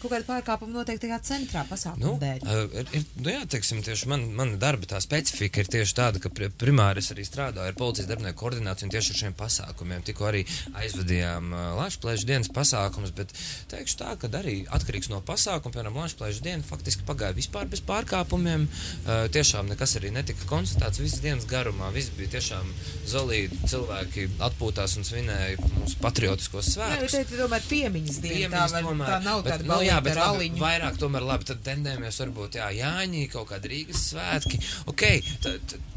[0.03, 2.45] kaut kāda pārkāpuma noteikti tajā centrā pasākuma nu, dēļ.
[2.81, 6.31] Ir, ir, nu jā, teiksim, tieši man, mana darba tā specifika ir tieši tāda, ka
[6.33, 10.05] primāri es arī strādāju ar policijas darbinieku koordināciju un tieši ar šiem pasākumiem.
[10.07, 10.45] Tikko arī
[10.79, 13.35] aizvadījām uh, Latvijas dienas pasākumus, bet
[13.73, 18.69] teikšu tā, ka arī atkarīgs no pasākuma, piemēram, Latvijas diena faktiski pagāja vispār bez pārkāpumiem.
[18.69, 21.91] Uh, tiešām nekas arī netika konstatēts visas dienas garumā.
[21.95, 22.71] Viss bija tiešām
[23.09, 27.15] zolīti, cilvēki atpūtās un svinēja mūsu patriotiskos svētkus.
[27.17, 29.69] Jā, tā ir tomēr piemiņas diena, piemiņas, tā, var, tomēr, tā nav bet, tāda.
[29.69, 34.05] Nu, jā, bet labi, vairāk tomēr labi, tad tendējamies varbūt, jā, Jāņī, kaut kāda Rīgas
[34.13, 34.61] svētki.
[34.91, 35.05] Ok,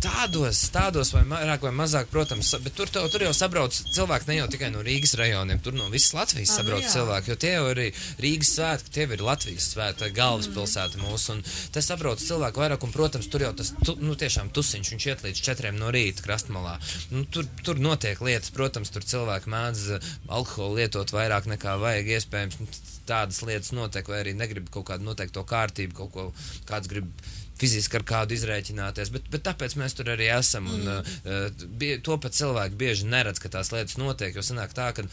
[0.01, 4.37] tādos, tādos vai vairāk vai mazāk, protams, bet tur, to, tur jau sabrauc cilvēki ne
[4.39, 7.53] jau tikai no Rīgas rajoniem, tur no visas Latvijas ah, sabrauc nu, cilvēki, jo tie
[7.55, 7.87] jau arī
[8.23, 11.07] Rīgas svētki, tie ir Latvijas svētki, galvaspilsēta mm.
[11.07, 11.43] mūsu, un
[11.75, 15.25] te sabrauc cilvēku vairāk, un, protams, tur jau tas, tu, nu, tiešām tusiņš, viņš iet
[15.27, 16.77] līdz četriem no rīta krastmalā.
[17.13, 19.85] Nu, tur, tur notiek lietas, protams, tur cilvēki mēdz
[20.31, 22.61] alkoholu lietot vairāk nekā vajag, iespējams.
[22.61, 22.71] Nu,
[23.11, 23.80] tādas lietas notiek,
[24.11, 26.27] vai arī negrib kaut kādu noteikto kārtību, kaut ko
[26.69, 27.09] kāds grib
[27.61, 30.69] fiziski ar kādu izrēķināties, bet, bet tāpēc mēs tur arī esam.
[30.71, 31.11] Un, mm.
[31.27, 35.07] uh, to pat cilvēki bieži neredz, ka tās lietas notiek, jo sanāk tā, ka.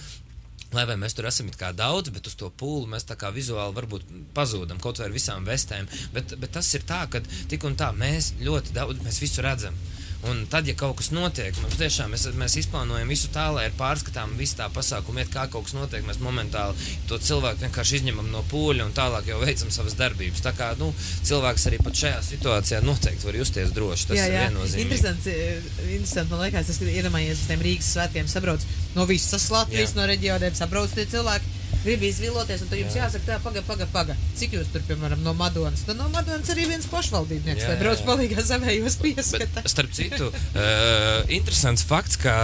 [0.76, 3.72] Lai vai mēs tur esam kā daudz, bet uz to pūli mēs tā kā vizuāli
[3.72, 4.02] varbūt
[4.36, 5.88] pazūdam kaut vai ar visām vestēm.
[6.12, 9.78] Bet, bet tas ir tā, ka tik un tā mēs ļoti daudz, mēs visu redzam.
[10.26, 13.74] Un tad, ja kaut kas notiek, mums tiešām mēs, mēs izplānojam visu tā, lai ir
[13.78, 16.02] pārskatām visu tā pasākumu, iet, kā kaut kas notiek.
[16.08, 16.74] Mēs momentāli
[17.06, 20.42] to cilvēku vienkārši izņemam no pūļa un tālāk jau veicam savas darbības.
[20.42, 20.90] Tā kā nu,
[21.28, 24.08] cilvēks arī pat šajā situācijā noteikti var justies droši.
[24.10, 24.32] Tas jā, jā.
[24.32, 24.88] ir viennozīmīgi.
[24.88, 28.66] Interesants, eh, interesanti man liekas, tas, ka iedomājies uz tiem Rīgas svētkiem sabrauc
[28.98, 30.00] no visas Latvijas, jā.
[30.00, 31.56] no reģioniem, sabrauc tie cilvēki
[31.88, 33.06] grib izviloties, un tad jums jā.
[33.06, 34.16] jāsaka, tā, paga, paga, paga.
[34.36, 35.86] Cik jūs tur, piemēram, no Madonas?
[35.88, 39.64] Tad no Madonas arī viens pašvaldībnieks, lai brauc palīgā savējos pieskata.
[39.72, 42.36] Starp citu, uh, interesants fakts, ka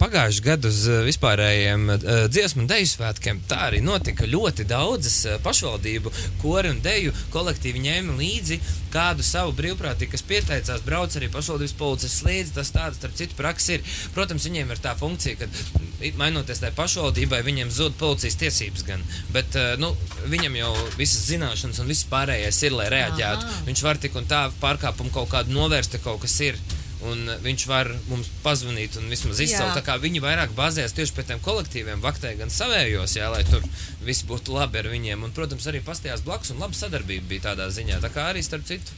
[0.00, 4.28] pagājušajā gadā uz eh, vispārējiem uh, dziesmu un deju svētkiem tā arī notika.
[4.28, 6.12] Ļoti daudzas uh, pašvaldību
[6.42, 8.60] kori un deju kolektīvi ņēma līdzi
[8.94, 12.54] kādu savu brīvprātīgu, kas pieteicās, brauc arī pašvaldības policis līdzi.
[12.56, 13.84] Tas tāds, starp citu, praksa ir.
[14.16, 19.04] Protams, viņiem ir tā funkcija, ka mainoties tai pašvaldībai, viņiem zūd policijas tiesības gan.
[19.34, 19.92] Bet nu,
[20.32, 23.44] viņam jau visas zināšanas un viss pārējais ir, lai reaģētu.
[23.50, 23.62] Aha.
[23.68, 26.60] Viņš var tik un tā pārkāpumu kaut kādu novērst, ja kaut kas ir
[27.04, 29.90] un viņš var mums pazvanīt un vismaz izcelt.
[30.02, 33.64] Viņi vairāk bazējas tieši pie tiem kolektīviem, vaktē gan savējos, jā, lai tur
[34.06, 35.26] viss būtu labi ar viņiem.
[35.26, 38.00] Un, protams, arī pastījās blakus un laba sadarbība bija tādā ziņā.
[38.04, 38.96] Tā kā arī starp citu.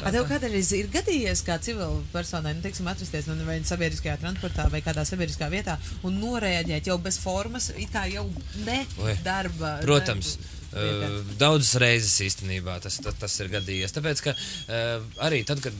[0.00, 4.64] A tev kādreiz ir gadījies kā civilu personai, nu, teiksim, atrasties nu, vai sabiedriskajā transportā
[4.72, 5.76] vai kādā sabiedriskā vietā
[6.08, 8.24] un noreaģēt jau bez formas, it kā jau
[8.64, 9.18] ne Oi.
[9.26, 9.76] darba.
[9.84, 10.38] Protams.
[10.38, 10.56] Darba.
[10.70, 13.92] Uh, daudzas reizes īstenībā tas, tas, tas ir gadījies.
[13.96, 15.74] Tāpēc, ka uh, arī tad, kad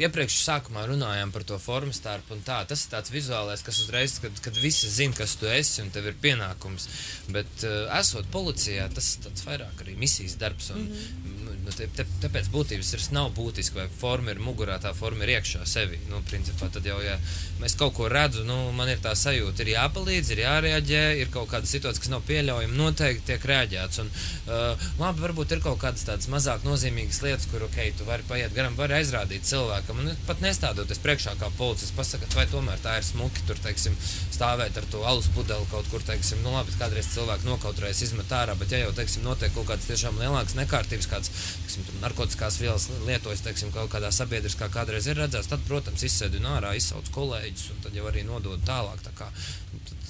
[0.00, 4.18] iepriekš sākumā runājām par to formu starpu, un tā, tas ir tāds vizuālais, kas uzreiz,
[4.22, 6.88] kad, kad visi zina, kas tu esi, un tev ir pienākums.
[7.34, 10.70] Bet, uh, esot policijā, tas ir vairāk arī misijas darbs.
[10.74, 11.48] Un, mm -hmm.
[11.68, 15.34] Nu, te, te, tāpēc būtības ir nav būtiski, vai forma ir mugurā, tā forma ir
[15.34, 15.98] iekšā sevi.
[16.08, 17.18] Nu, principā, tad jau, ja
[17.60, 21.50] mēs kaut ko redzam, nu, man ir tā sajūta, ir jāpalīdz, ir jārēģē, ir kaut
[21.52, 24.00] kāda situācija, kas nav pieļaujama, noteikti tiek rēģēts.
[24.00, 24.08] Un,
[24.48, 28.56] uh, labi, varbūt ir kaut kādas tādas mazāk nozīmīgas lietas, kur, ok, tu vari paiet
[28.56, 33.06] garām, vari aizrādīt cilvēkam, un pat nestādoties priekšā kā policists, pasakot, vai tomēr tā ir
[33.06, 33.96] smuki, tur, teiksim,
[34.34, 38.54] stāvēt ar to alus pudeli kaut kur, teiksim, nu labi, kādreiz cilvēki nokautrēs izmet ārā,
[38.60, 41.32] bet ja jau, teiksim, notiek kaut kādas tiešām lielākas nekārtības, kāds,
[41.64, 46.42] teiksim, tur narkotikās vielas lietojas, teiksim, kaut kādā sabiedriskā kādreiz ir redzēts, tad, protams, izsēdi
[46.48, 49.02] ārā, izsauc kolēģis un tad jau arī nodod tālāk.
[49.04, 49.28] Tā kā,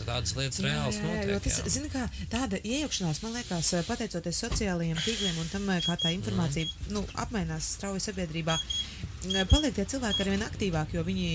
[0.07, 1.43] tādas lietas reāls notiek.
[1.45, 6.69] Tas, zini, kā, tāda iejaukšanās, man liekas, pateicoties sociālajiem tīkliem un tam, kā tā informācija
[6.69, 6.93] mm.
[6.95, 8.59] nu, apmainās strauji sabiedrībā,
[9.51, 11.31] paliek tie cilvēki arvien aktīvāki, jo viņi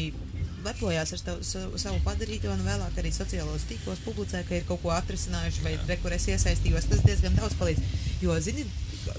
[0.64, 4.94] lepojās ar tavu, savu padarīto un vēlāk arī sociālos tīklos publicē, ka ir kaut ko
[4.96, 6.88] atrisinājuši vai rekurēs iesaistījos.
[6.92, 7.84] Tas diezgan daudz palīdz.
[8.24, 8.64] Jo, zini,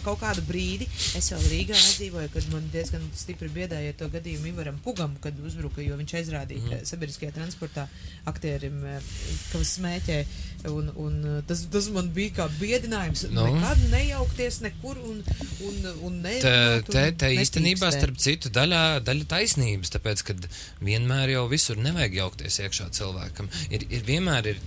[0.05, 4.79] kaut kādu brīdi es vēl Rīgā nedzīvoju, kad man diezgan stipri biedēja to gadījumu Ivaram
[4.85, 6.89] Pugam, kad uzbruka, jo viņš aizrādīja mm.
[6.89, 7.87] sabiedriskajā transportā
[8.29, 9.15] aktierim, eh,
[9.53, 10.19] kas smēķē.
[10.73, 13.27] Un, un eh, tas, tas man bija kā biedinājums.
[13.35, 13.45] Nu.
[13.49, 15.21] Nekad nejaukties nekur un,
[15.69, 16.37] un, un ne.
[16.41, 16.55] Te,
[16.89, 20.39] te, te īstenībā starp citu daļā, daļa taisnības, tāpēc, ka
[20.85, 23.51] vienmēr jau visur nevajag jaukties iekšā cilvēkam.
[23.75, 24.63] Ir, ir vienmēr ir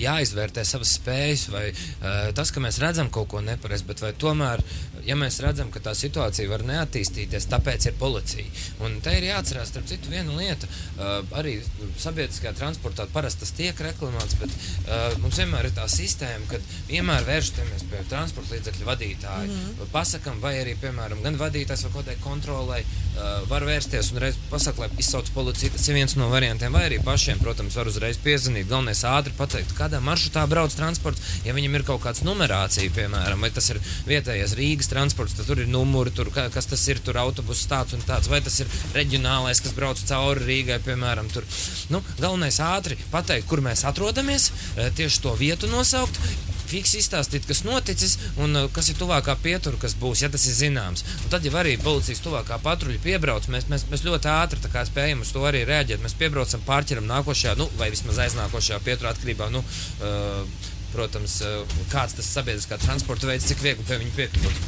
[0.00, 4.53] jāizvērtē savas spējas vai uh, tas, ka mēs redzam kaut ko nepareizi, bet vai tomēr
[4.54, 8.46] tomēr, ja mēs redzam, ka tā situācija var neattīstīties, tāpēc ir policija.
[8.84, 10.66] Un te ir jāatcerās, starp citu, viena lieta.
[10.96, 11.58] Uh, arī
[12.00, 17.26] sabiedriskajā transportā parasti tas tiek reklamēts, bet uh, mums vienmēr ir tā sistēma, ka vienmēr
[17.28, 19.48] vēršamies pie transporta līdzekļu vadītāja.
[19.48, 19.90] Mm -hmm.
[19.92, 24.86] Pasakam, vai arī, piemēram, gan vadītājs vai kādai kontrolai uh, var vērsties un reiz pasakot,
[24.86, 25.74] lai izsauc policiju.
[25.76, 28.68] Tas ir viens no variantiem, vai arī pašiem, protams, var uzreiz piezvanīt.
[28.68, 33.50] Galvenais ātri pateikt, kādā maršrutā brauc transports, ja viņam ir kaut kāds numerācija, piemēram, vai
[33.50, 37.68] tas ir vietējais Rīgas transports, tad tur ir numuri, tur, kas tas ir, tur autobuss
[37.70, 41.30] tāds un tāds, vai tas ir reģionālais, kas brauc cauri Rīgai, piemēram.
[41.32, 41.48] Tur.
[41.94, 46.20] Nu, galvenais ātri pateikt, kur mēs atrodamies, eh, tieši to vietu nosaukt.
[46.64, 50.56] Fiks izstāstīt, kas noticis un uh, kas ir tuvākā pietura, kas būs, ja tas ir
[50.56, 51.04] zināms.
[51.26, 53.48] Un tad jau arī policijas tuvākā patruļa piebrauc.
[53.52, 56.00] Mēs, mēs, mēs ļoti ātri spējam uz to arī reaģēt.
[56.02, 59.50] Mēs piebraucam, pārķeram nākošajā, nu, vai vismaz aiznākošajā pieturā atkarībā.
[59.52, 64.64] Nu, uh, protams, eh, kāds tas sabiedriskā transporta veids, cik viegli pie viņa piekļūt.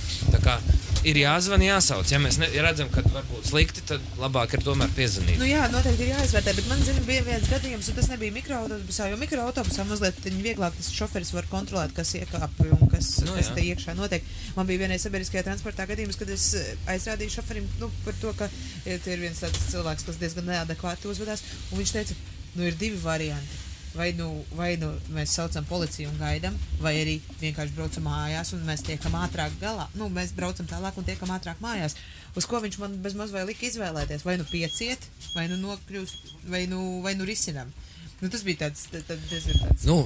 [1.06, 2.08] Ir jāzvan, jāsauc.
[2.10, 5.38] Ja mēs ne, ja redzam, ka varbūt slikti, tad labāk ir tomēr piezvanīt.
[5.38, 9.06] Nu, jā, noteikti ir jāizvērtē, bet man zina, bija viens gadījums, un tas nebija mikroautobusā,
[9.12, 13.62] jo mikroautobusā mazliet vieglāk tas šoferis var kontrolēt, kas iekāp un kas, nu, kas te
[13.68, 14.26] iekšā notiek.
[14.56, 18.50] Man bija vienreiz sabiedriskajā transportā gadījums, kad es eh, aizrādīju šoferim nu, par to, ka
[18.88, 22.18] ir viens tāds cilvēks, kas diezgan neadekvāti uzvedās, un viņš teica,
[22.58, 23.65] nu ir divi varianti
[23.96, 28.62] vai nu, vai nu mēs saucam policiju un gaidām, vai arī vienkārši braucam mājās un
[28.68, 29.88] mēs tiekam ātrāk galā.
[29.96, 31.96] Nu, mēs braucam tālāk un tiekam ātrāk mājās.
[32.36, 34.24] Uz ko viņš man bezmaz vai lika izvēlēties?
[34.28, 37.72] Vai nu pieciet, vai nu nokļūst, vai nu, vai nu risinām.
[38.20, 39.84] Nu, tas bija tāds, tad, tad, tāds.
[39.84, 39.98] Nu,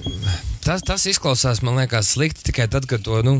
[0.65, 3.37] tas, tas izklausās, man liekas, slikti tikai tad, kad to nu,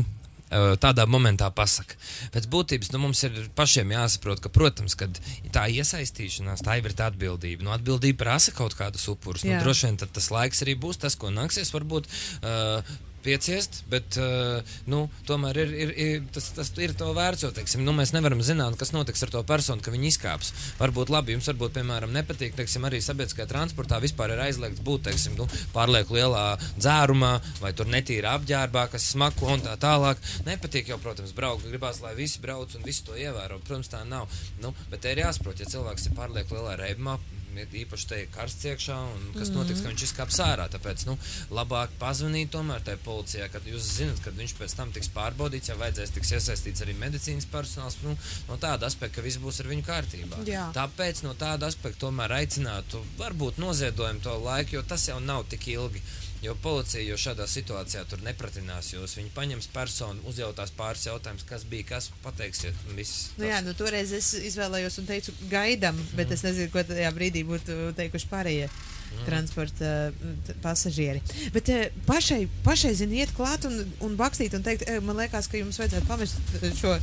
[0.81, 1.95] tādā momentā pasaka.
[2.33, 5.07] Pēc būtības nu, mums ir pašiem jāsaprot, ka, protams, ka
[5.53, 7.65] tā iesaistīšanās, tā ir tā atbildība.
[7.65, 9.45] Nu, atbildība prasa kaut kādus upurus.
[9.47, 12.11] Nu, droši vien tas laiks arī būs tas, ko nāksies varbūt.
[12.41, 12.83] Uh,
[13.25, 17.45] pieciest, bet uh, nu, tomēr ir, ir, ir, tas, tas ir to vērts.
[17.45, 20.53] Jo, teiksim, nu, mēs nevaram zināt, kas notiks ar to personu, ka viņi izkāps.
[20.79, 25.37] Varbūt labi, jums varbūt, piemēram, nepatīk, teiksim, arī sabiedriskajā transportā vispār ir aizliegts būt teiksim,
[25.39, 26.45] nu, pārlieku lielā
[26.77, 30.21] dzērumā vai tur netīrā apģērbā, kas smako un tā tālāk.
[30.47, 31.67] Nepatīk jau, protams, braukt.
[31.71, 33.61] Gribās, lai visi brauc un visi to ievēro.
[33.65, 34.31] Protams, tā nav.
[34.63, 37.19] Nu, bet te ir jāsaprot, ja cilvēks ir pārlieku lielā reibumā
[37.59, 39.57] īpaši te ir karsts iekšā, un kas mm.
[39.57, 40.67] notiks, ka viņš izkāps ārā.
[40.71, 41.17] Tāpēc, nu,
[41.53, 45.77] labāk pazvanīt tomēr tai policijai, kad jūs zinat, kad viņš pēc tam tiks pārbaudīts, ja
[45.79, 48.15] vajadzēs tiks iesaistīts arī medicīnas personāls, nu,
[48.49, 50.41] no tāda aspekta, ka viss būs ar viņu kārtībā.
[50.49, 50.69] Jā.
[50.75, 55.71] Tāpēc no tāda aspekta tomēr aicinātu varbūt noziedojumu to laiku, jo tas jau nav tik
[55.75, 56.03] ilgi.
[56.41, 59.13] Jo policija jau šādā situācijā tur nepratinās jūs.
[59.19, 62.79] Viņi paņems personu, uzjautās pāris jautājumus, kas bija, kas pateiksiet.
[62.97, 66.33] Viss, nu, jā, nu, toreiz es izvēlējos un teicu, gaidām, bet mm.
[66.33, 68.67] es nezinu, ko tajā brīdī būtu teikuši pārējie.
[69.11, 69.23] Mm.
[69.27, 71.19] Transporta uh, pasažieri.
[71.51, 75.59] Bet uh, pašai, pašai zini, iet klāt un, un bakstīt un teikt, man liekas, ka
[75.59, 76.95] jums vajadzētu pamest šo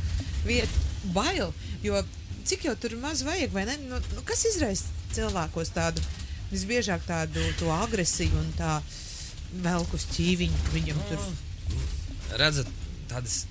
[0.47, 0.87] vietu.
[1.13, 1.53] Bail,
[1.85, 2.01] jo
[2.49, 3.77] cik jau tur maz vajag, vai ne?
[3.91, 6.01] Nu, nu, kas izraisa cilvēkos tādu
[6.49, 7.43] visbiežāk tādu
[7.77, 11.29] agresiju un tādu velk uz ķīviņu, viņam tur.
[12.41, 12.69] Redzat,
[13.09, 13.43] tādas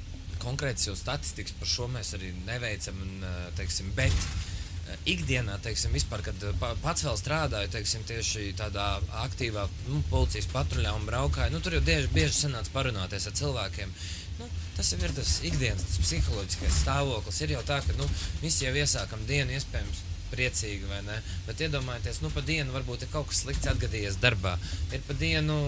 [0.42, 3.24] konkrētas jau statistikas par šo mēs arī neveicam, un,
[3.59, 4.14] teiksim, bet
[5.09, 6.44] ikdienā, teiksim, vispār, kad
[6.83, 8.87] pats vēl strādāju, teiksim, tieši tādā
[9.24, 13.94] aktīvā nu, policijas patruļā un braukāju, nu, tur jau bieži, bieži sanāca parunāties ar cilvēkiem.
[14.38, 14.46] Nu,
[14.77, 17.40] tas jau ir tas ikdienas, tas psiholoģiskais stāvoklis.
[17.42, 18.07] Ir jau tā, ka nu,
[18.42, 21.19] visi jau iesākam dienu, iespējams, priecīgi, vai ne?
[21.47, 24.57] Bet iedomājieties, nu, pa dienu varbūt ir kaut kas slikts atgadījies darbā.
[24.93, 25.59] Ir pa dienu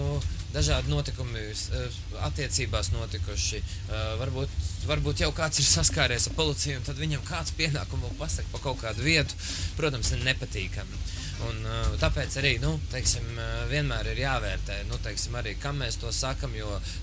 [0.53, 1.97] dažādi notikumi eh,
[2.27, 3.61] attiecībās notikuši.
[3.61, 4.55] Eh, varbūt,
[4.89, 8.81] varbūt jau kāds ir saskāries ar policiju, un tad viņam kāds pienākumu pasaka pa kaut
[8.83, 9.37] kādu vietu.
[9.79, 11.03] Protams, ir nepatīkami.
[11.47, 15.97] Un, uh, tāpēc arī nu, teiksim, uh, vienmēr ir jāvērtē, nu, teiksim, arī, kam mēs
[16.01, 16.53] to sakam.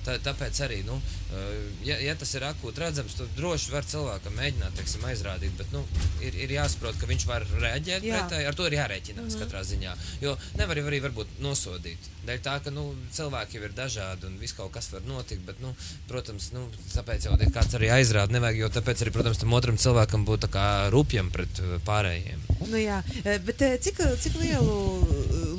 [0.06, 1.46] Tā, tāpēc arī, nu, uh,
[1.86, 5.56] ja, ja tas ir akūti redzams, tad droši var cilvēkam mēģināt teiksim, aizrādīt.
[5.58, 5.82] Bet nu,
[6.22, 8.20] ir, ir jāsaprot, ka viņš var reaģēt Jā.
[8.20, 8.48] pretēji.
[8.50, 9.42] Ar to ir jārēķinās mm -hmm.
[9.42, 9.96] katrā ziņā.
[10.22, 12.10] Jo nevar arī varbūt nosodīt.
[12.28, 12.84] Dēļ tā, ka nu,
[13.16, 15.42] cilvēki jau ir dažādi un viss kaut kas var notikt.
[15.48, 15.74] Bet, nu,
[16.08, 18.32] protams, nu, tāpēc jau kāds arī aizrāda.
[18.36, 20.50] Nevajag, jo tāpēc arī, protams, tam otram cilvēkam būtu
[20.92, 22.44] rupjam pret pārējiem.
[22.68, 23.02] Nu, jā,
[23.46, 24.76] bet cik, cik lielu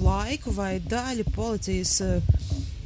[0.03, 1.99] laiku vai daļu policijas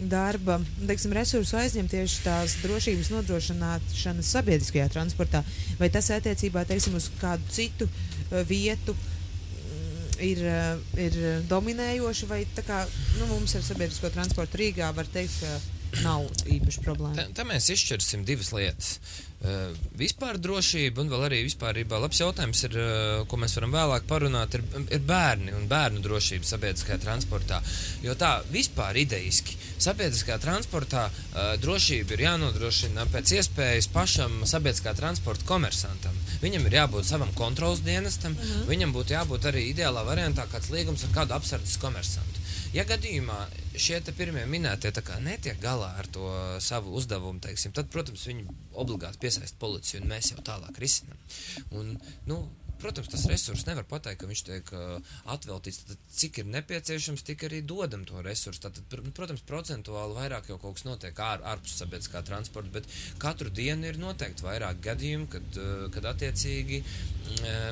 [0.10, 5.44] darba teiksim, resursu aizņem tieši tās drošības nodrošināšana sabiedriskajā transportā,
[5.80, 10.44] vai tas attiecībā teiksim, uz kādu citu uh, vietu mm, ir,
[11.06, 11.20] ir
[11.50, 12.84] dominējoši, vai kā
[13.20, 17.16] nu, mums ar sabiedrisko transportu Rīgā var teikt, ka nav īpaši problēma?
[17.20, 18.96] Tā, tā mēs izšķirsim divas lietas.
[19.44, 24.06] Uh, vispār drošība un vēl arī vispārībā labs jautājums ir, uh, ko mēs varam vēlāk
[24.08, 27.58] parunāt, ir, ir bērni un bērnu drošība sabiedriskajā transportā.
[28.06, 35.44] Jo tā vispār ideiski sabiedriskajā transportā uh, drošība ir jānodrošina pēc iespējas pašam sabiedriskā transporta
[35.50, 36.16] komersantam.
[36.40, 38.62] Viņam ir jābūt savam kontrols dienestam, uh mhm.
[38.62, 38.70] -huh.
[38.72, 42.43] viņam būtu jābūt arī ideālā variantā kāds līgums ar kādu apsardzes komersantu.
[42.74, 43.38] Ja gadījumā
[43.78, 44.90] šie pirmie minētie
[45.22, 46.26] netiek galā ar to
[46.58, 48.48] savu uzdevumu, teiksim, tad, protams, viņi
[48.82, 51.20] obligāti piesaista policiju un mēs jau tālāk risinām.
[51.78, 51.94] Un,
[52.26, 52.40] nu,
[52.84, 55.84] protams, tas resurss nevar pateikt, ka viņš tiek uh, atveltīts.
[55.88, 58.66] Tad, cik ir nepieciešams, tik arī dodam to resursu.
[58.68, 62.90] Tad, nu, protams, procentuāli vairāk jau kaut kas notiek ār, ārpus sabiedriskā transporta, bet
[63.24, 67.24] katru dienu ir noteikti vairāk gadījumu, kad, uh, kad attiecīgi uh,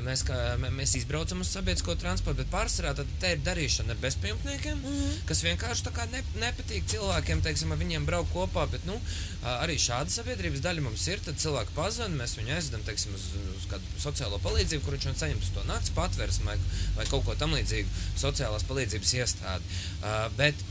[0.06, 4.96] mēs, kā, mēs izbraucam uz sabiedrisko transportu, bet pārsvarā te ir darīšana ar bezpajumtniekiem, mm
[4.96, 5.20] -hmm.
[5.30, 9.00] kas vienkārši ne, nepatīk cilvēkiem, teiksim, ar viņiem braukt kopā, bet nu,
[9.44, 11.20] arī šāda sabiedrības daļa mums ir.
[11.26, 15.54] Tad cilvēki pazvan, mēs viņu aizdodam, teiksim, uz, uz kādu sociālo palīdzību, kur viņš saņems
[15.56, 16.58] to nakts patvērsmu vai,
[16.98, 19.80] vai kaut ko tamlīdzīgu sociālās palīdzības iestādi.
[20.02, 20.66] Uh, bet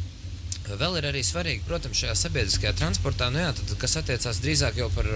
[0.69, 4.91] Vēl ir arī svarīgi, protams, šajā sabiedriskajā transportā, nu jā, tad, kas attiecās drīzāk jau
[4.95, 5.09] par,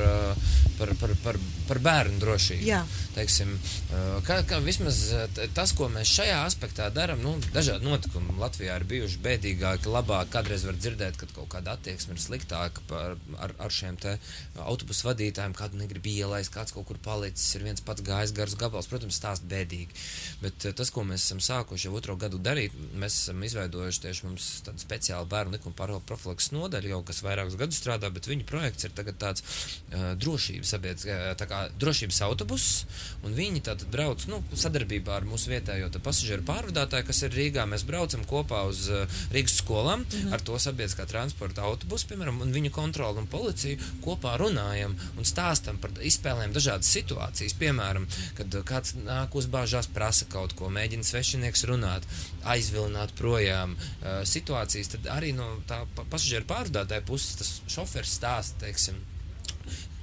[0.78, 2.64] par, par, par, par bērnu drošību.
[2.66, 2.80] Jā.
[3.14, 3.52] Teiksim,
[4.26, 4.98] kā, kā vismaz
[5.54, 10.32] tas, ko mēs šajā aspektā darām, nu, dažādi notikumi Latvijā ir bijuši bēdīgāki, labāk.
[10.34, 14.00] Kādreiz var dzirdēt, ka kaut kāda attieksme ir sliktāka par, ar, ar šiem
[14.64, 18.90] autobusu vadītājiem, kādu negrib ielaist, kāds kaut kur palicis, ir viens pats gājis garus gabals.
[18.90, 19.94] Protams, tās bēdīgi.
[20.42, 24.50] Bet tas, ko mēs esam sākuši jau otro gadu darīt, mēs esam izveidojuši tieši mums
[24.66, 28.94] tādu speciālu bērnu likuma profilaks nodaļa, jau kas vairākus gadus strādā, bet viņa projekts ir
[28.96, 31.06] tagad tāds uh, drošības, sabiedz,
[31.40, 32.84] tā kā drošības autobuss,
[33.26, 37.64] un viņi tātad brauc, nu, sadarbībā ar mūsu vietējo pasažieru pārvadātāju, kas ir Rīgā.
[37.70, 40.34] Mēs braucam kopā uz uh, Rīgas skolām mm -hmm.
[40.34, 45.78] ar to sabiedriskā transporta autobusu, piemēram, un viņu kontroli un policiju kopā runājam un stāstam
[45.78, 47.54] par izspēlēm dažādas situācijas.
[47.58, 52.02] Piemēram, kad kāds nāk uzbāžās, prasa kaut ko, mēģina svešinieks runāt,
[52.44, 58.98] aizvilināt projām uh, situācijas, tad arī no tā pasažieru pārvadātāja puses tas šofers stāsta, teiksim,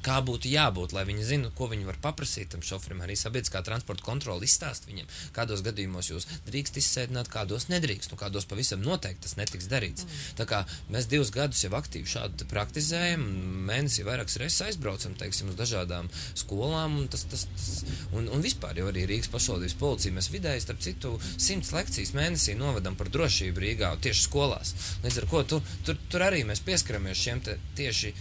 [0.06, 3.04] kā būtu jābūt, lai viņi zinātu, ko viņi var paprasīt tam šoferim.
[3.06, 8.48] Arī sabiedriskā transporta kontrole izstāst viņiem, kādos gadījumos jūs drīkst izsēdināt, kādos nedrīkst, nu kādos
[8.50, 10.06] pavisam noteikti tas netiks darīts.
[10.06, 10.22] Mm.
[10.42, 13.26] Tā kā mēs divus gadus jau aktīvi šādi praktizējam,
[13.70, 17.84] mēnesī vairākas reizes aizbraucam, teiksim, uz dažādām skolām, un tas, tas, tas
[18.16, 22.58] un, un vispār jau arī Rīgas pašvaldības policija mēs vidēji, starp citu, simts lekcijas mēnesī
[22.60, 24.74] novadam par drošību Rīgā tieši skolās.
[25.06, 27.42] Līdz ar ko tur, tur, tur arī mēs pieskaramies šiem
[27.78, 28.14] tieši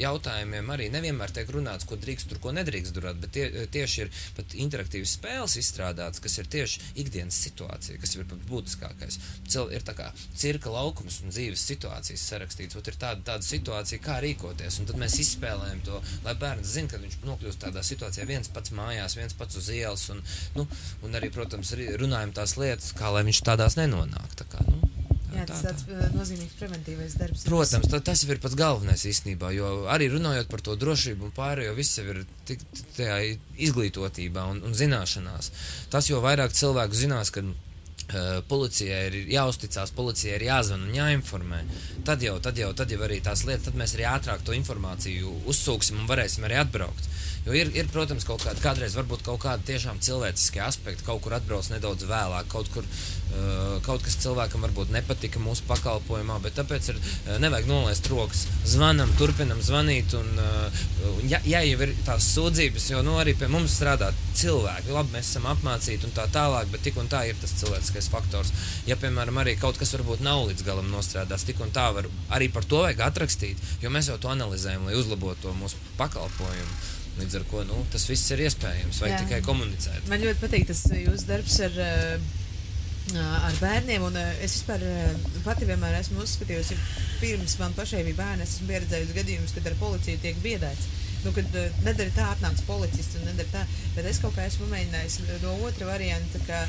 [0.00, 4.00] jautājumiem arī nevienmēr tiek runāts, ko drīkst tur, ko nedrīkst durāt, bet tie, eh, tieši
[4.00, 9.18] ir pat interaktīvas spēles izstrādātas, kas ir tieši ikdienas situācija, kas ir pat būtiskākais.
[9.46, 14.00] Cil, ir tā kā cirka laukums un dzīves situācijas sarakstīts, un ir tāda, tāda situācija,
[14.00, 18.26] kā rīkoties, un tad mēs izspēlējam to, lai bērns zina, kad viņš nokļūst tādā situācijā
[18.26, 20.22] viens pats mājās, viens pats uz ielas, un,
[20.56, 20.66] nu,
[21.02, 24.34] un arī, protams, runājam tās lietas, kā lai viņš tādās nenonāk.
[24.38, 24.87] Tā kā, nu,
[25.34, 25.84] Jā, tas tā, tā.
[25.92, 27.44] tāds nozīmīgs preventīvais darbs.
[27.48, 31.76] Protams, tā, tas ir pats galvenais īstenībā, jo arī runājot par to drošību un pārējo,
[31.76, 32.64] viss jau ir tik
[32.96, 33.18] tajā
[33.68, 35.52] izglītotībā un, un zināšanās.
[35.92, 37.44] Tas jau vairāk cilvēku zinās, ka
[38.08, 41.58] Uh, policijai ir jāuzticas, policijai ir jāzvan un jāinformē.
[42.08, 45.34] Tad jau, tad jau, tad jau arī tās lietas, tad mēs arī ātrāk to informāciju
[45.52, 47.10] uzsūksim un varēsim arī atbraukt.
[47.46, 51.36] Jo ir, ir protams, kaut kāda, kādreiz varbūt kaut kāda tiešām cilvēciskie aspekti, kaut kur
[51.36, 56.90] atbrauc nedaudz vēlāk, kaut kur uh, kaut kas cilvēkam varbūt nepatika mūsu pakalpojumā, bet tāpēc
[56.92, 58.44] ir uh, nevajag nolaist rokas.
[58.68, 60.82] Zvanam, turpinam zvanīt, un, uh,
[61.30, 65.32] ja, ja jau ir tās sūdzības, jo nu, arī pie mums strādā cilvēki, labi, mēs
[65.32, 68.52] esam apmācīti un tā tālāk, bet tik un tā ir tas cilvēciskais faktors.
[68.90, 72.52] Ja, piemēram, arī kaut kas varbūt nav līdz galam nostrādāts, tik un tā var arī
[72.52, 76.97] par to vajag atrakstīt, jo mēs jau to analizējam, lai uzlabotu to mūsu pakalpojumu.
[77.18, 79.22] Līdz ar to nu, tas viss ir iespējams, vai Jā.
[79.24, 80.06] tikai komunicēt.
[80.10, 81.80] Man ļoti patīk tas jūsu darbs ar
[83.16, 84.04] ar bērniem.
[84.44, 84.84] Es vispār
[85.44, 86.76] pati vienmēr esmu uzskatījusi,
[87.22, 90.88] pirms man pašai bija bērni, es esmu pieredzējusi gadījumus, kad ar policiju tiek biedēts.
[91.24, 91.50] Nu, kad
[91.82, 93.62] nedara tā, atnāc policists un nedara tā.
[93.96, 96.60] Bet es kaut kā esmu mēģinājis no otra varianta, ka,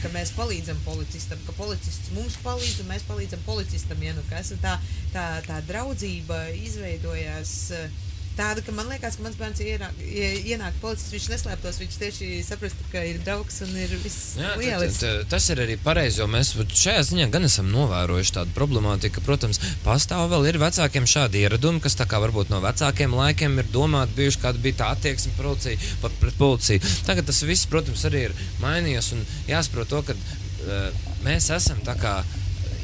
[0.00, 4.00] ka mēs palīdzam policistam, ka policists mums palīdz un mēs palīdzam policistam.
[4.06, 4.78] Ja, nu, tā,
[5.12, 7.56] tā, tā draudzība izveidojās.
[7.76, 8.04] Uh,
[8.36, 10.00] tāda, ka man liekas, ka mans bērns ienāk,
[10.46, 15.12] ienāk policists, viņš neslēptos, viņš tieši saprast, ka ir draugs un ir viss lieliski.
[15.30, 19.60] Tas ir arī pareizi, jo mēs šajā ziņā gan esam novērojuši tādu problemātiku, ka, protams,
[19.84, 24.18] pastāv vēl ir vecākiem šādi ieradumi, kas tā kā varbūt no vecākiem laikiem ir domāti
[24.20, 26.96] bijuši, kāda bija tā attieksme policija, pret policiju.
[27.08, 31.96] Tagad tas viss, protams, arī ir mainījies un jāsaprot to, ka uh, mēs esam tā
[32.00, 32.18] kā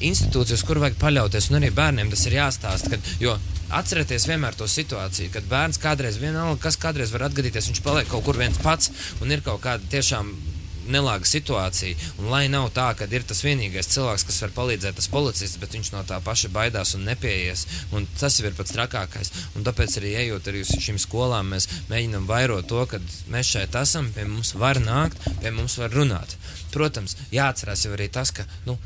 [0.02, 2.94] institūcijas, kur vajag paļauties, un arī bērniem tas ir jāstāsta.
[2.94, 3.36] Kad, jo
[3.72, 8.26] Atcerieties vienmēr to situāciju, kad bērns kādreiz vienalga, kas kādreiz var atgadīties, viņš paliek kaut
[8.26, 8.92] kur viens pats
[9.24, 10.34] un ir kaut kāda tiešām
[10.90, 11.98] nelāga situācija.
[12.20, 15.76] Un lai nav tā, ka ir tas vienīgais cilvēks, kas var palīdzēt, tas policists, bet
[15.76, 17.66] viņš no tā paša baidās un nepieies.
[17.96, 19.32] Un tas ir pats trakākais.
[19.56, 23.00] Un tāpēc arī ejot arī uz šīm skolām, mēs mēģinām vairot to, ka
[23.32, 26.36] mēs šeit esam, pie mums var nākt, pie mums var runāt.
[26.72, 28.78] Protams, jāatcerās jau arī tas, ka nu,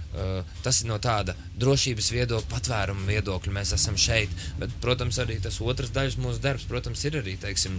[0.65, 3.55] tas ir no tāda drošības viedokļa, patvēruma viedokļa.
[3.55, 7.79] Mēs esam šeit, bet, protams, arī tas otrs daļas mūsu darbs, protams, ir arī, teiksim,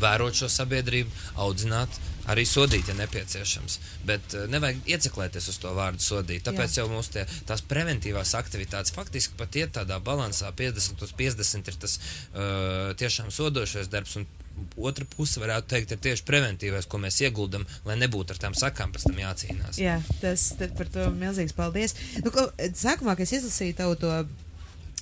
[0.00, 1.10] vērot šo sabiedrību,
[1.44, 3.78] audzināt, arī sodīt, ja nepieciešams.
[4.08, 6.44] Bet uh, nevajag ieceklēties uz to vārdu sodīt.
[6.46, 6.82] Tāpēc Jā.
[6.82, 11.82] jau mums tie, tās preventīvās aktivitātes faktiski pat iet tādā balansā 50 uz 50 ir
[11.84, 14.18] tas uh, tiešām sodošais darbs.
[14.78, 18.92] Otra puse, varētu teikt, ir tieši preventīvais, ko mēs ieguldam, lai nebūtu ar tām sakām
[18.94, 19.80] pēc tam jācīnās.
[19.82, 20.44] Jā, tas
[20.78, 21.96] par to milzīgs paldies.
[22.22, 22.46] Nu, ko,
[22.78, 24.12] sākumā, kad es izlasīju tavu to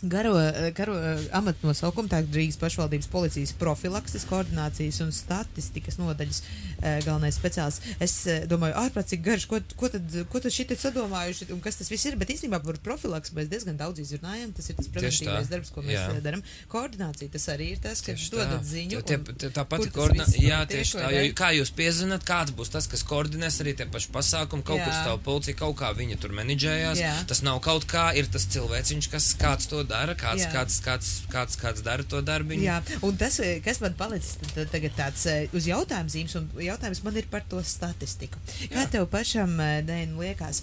[0.03, 0.35] Garo,
[0.75, 0.97] garo
[1.39, 7.93] amatnosaukumu, tā ir Rīgas pašvaldības policijas profilakses, koordinācijas un statistikas nodaļas e, galvenais speciālists.
[8.03, 8.17] Es
[8.51, 12.09] domāju, ārprāt, cik garš, ko, ko tad, ko tad šitie sadomājuši un kas tas viss
[12.11, 15.87] ir, bet īstenībā par profilaks mēs diezgan daudz izrunājam, tas ir tas preventīvais darbs, ko
[15.87, 16.09] mēs jā.
[16.25, 16.43] Darām.
[16.73, 19.05] Koordinācija tas arī ir tas, ka dodat ziņu.
[19.07, 22.91] Tie, tie, tā pati koordinācija, jā, tieši tā, jo kā jūs piezinat, kāds būs tas,
[22.91, 24.91] kas koordinēs arī tie paši pasākumi, kaut jā.
[24.91, 27.03] kur stāv policija, kaut kā viņa tur menedžējās.
[27.03, 27.15] Jā.
[27.31, 30.51] Tas nav kaut kā, ir tas cilvēciņš, kas kāds to dara, kāds, Jā.
[30.53, 32.57] kāds, kāds, kāds, kāds dara to darbu.
[32.61, 34.39] Jā, un tas, eh, kas man palicis
[34.71, 38.41] tagad tāds eh, uz jautājums zīmes, un jautājums man ir par to statistiku.
[38.73, 38.89] Kā Jā.
[38.91, 40.63] tev pašam, eh, Dēn, liekas,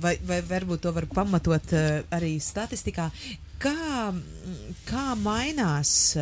[0.00, 1.72] vai, vai varbūt to var pamatot
[2.10, 3.10] arī statistikā,
[3.60, 4.12] kā,
[4.88, 6.14] kā mainās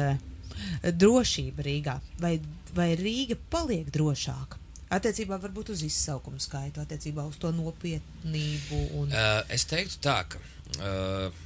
[0.83, 2.39] drošība Rīgā, vai,
[2.75, 4.59] vai Rīga paliek drošāka?
[4.89, 8.79] Attiecībā varbūt uz izsaukumu skaitu, attiecībā uz to nopietnību.
[8.97, 9.13] Un...
[9.13, 10.41] Uh, es teiktu tā, ka
[10.81, 11.43] uh,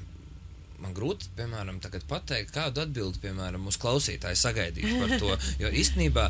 [0.82, 1.78] man grūti, piemēram,
[2.10, 5.36] pateikt, kādu atbildi, piemēram, uz klausītāju sagaidīt par to.
[5.62, 6.28] Jo īstenībā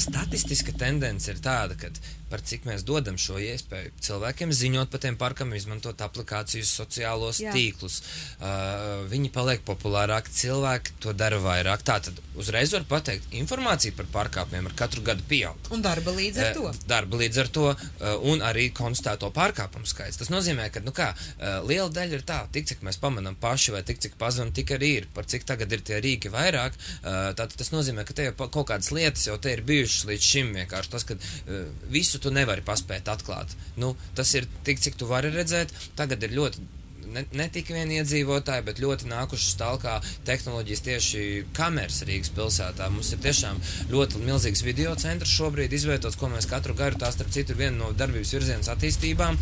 [0.00, 1.90] statistiska tendence ir tāda, ka
[2.34, 7.52] par cik mēs dodam šo iespēju cilvēkiem ziņot par tiem parkam, izmantot aplikācijas, sociālos Jā.
[7.54, 8.00] tīklus.
[8.40, 11.84] Uh, viņi paliek populārāki, cilvēki to dara vairāk.
[11.86, 15.70] Tā tad uzreiz var pateikt, informācija par pārkāpumiem ar katru gadu pieaug.
[15.74, 16.66] Un darba līdz ar to.
[16.72, 20.18] Uh, darba līdz ar to, uh, un arī konstatēto pārkāpumu skaits.
[20.18, 23.76] Tas nozīmē, ka, nu kā, uh, liela daļa ir tā, tik cik mēs pamanām paši,
[23.76, 25.08] vai tik cik pazvan, tik arī ir.
[25.14, 28.72] Par cik tagad ir tie rīki vairāk, uh, tātad tas nozīmē, ka te jau kaut
[28.72, 32.64] kādas lietas jau te ir bijušas līdz šim vienkārši tas, ka uh, visu tu nevari
[32.64, 33.54] paspēt atklāt.
[33.80, 35.74] Nu, tas ir tik, cik tu vari redzēt.
[35.98, 36.64] Tagad ir ļoti
[37.12, 41.22] ne, ne tikai vien iedzīvotāji, bet ļoti nākušas tālāk tehnoloģijas tieši
[41.56, 42.88] kameras Rīgas pilsētā.
[42.92, 43.60] Mums ir tiešām
[43.92, 47.92] ļoti milzīgs video centrs šobrīd izveidots, ko mēs katru gadu, tā starp citu, viena no
[47.96, 49.38] darbības virzienas attīstībām.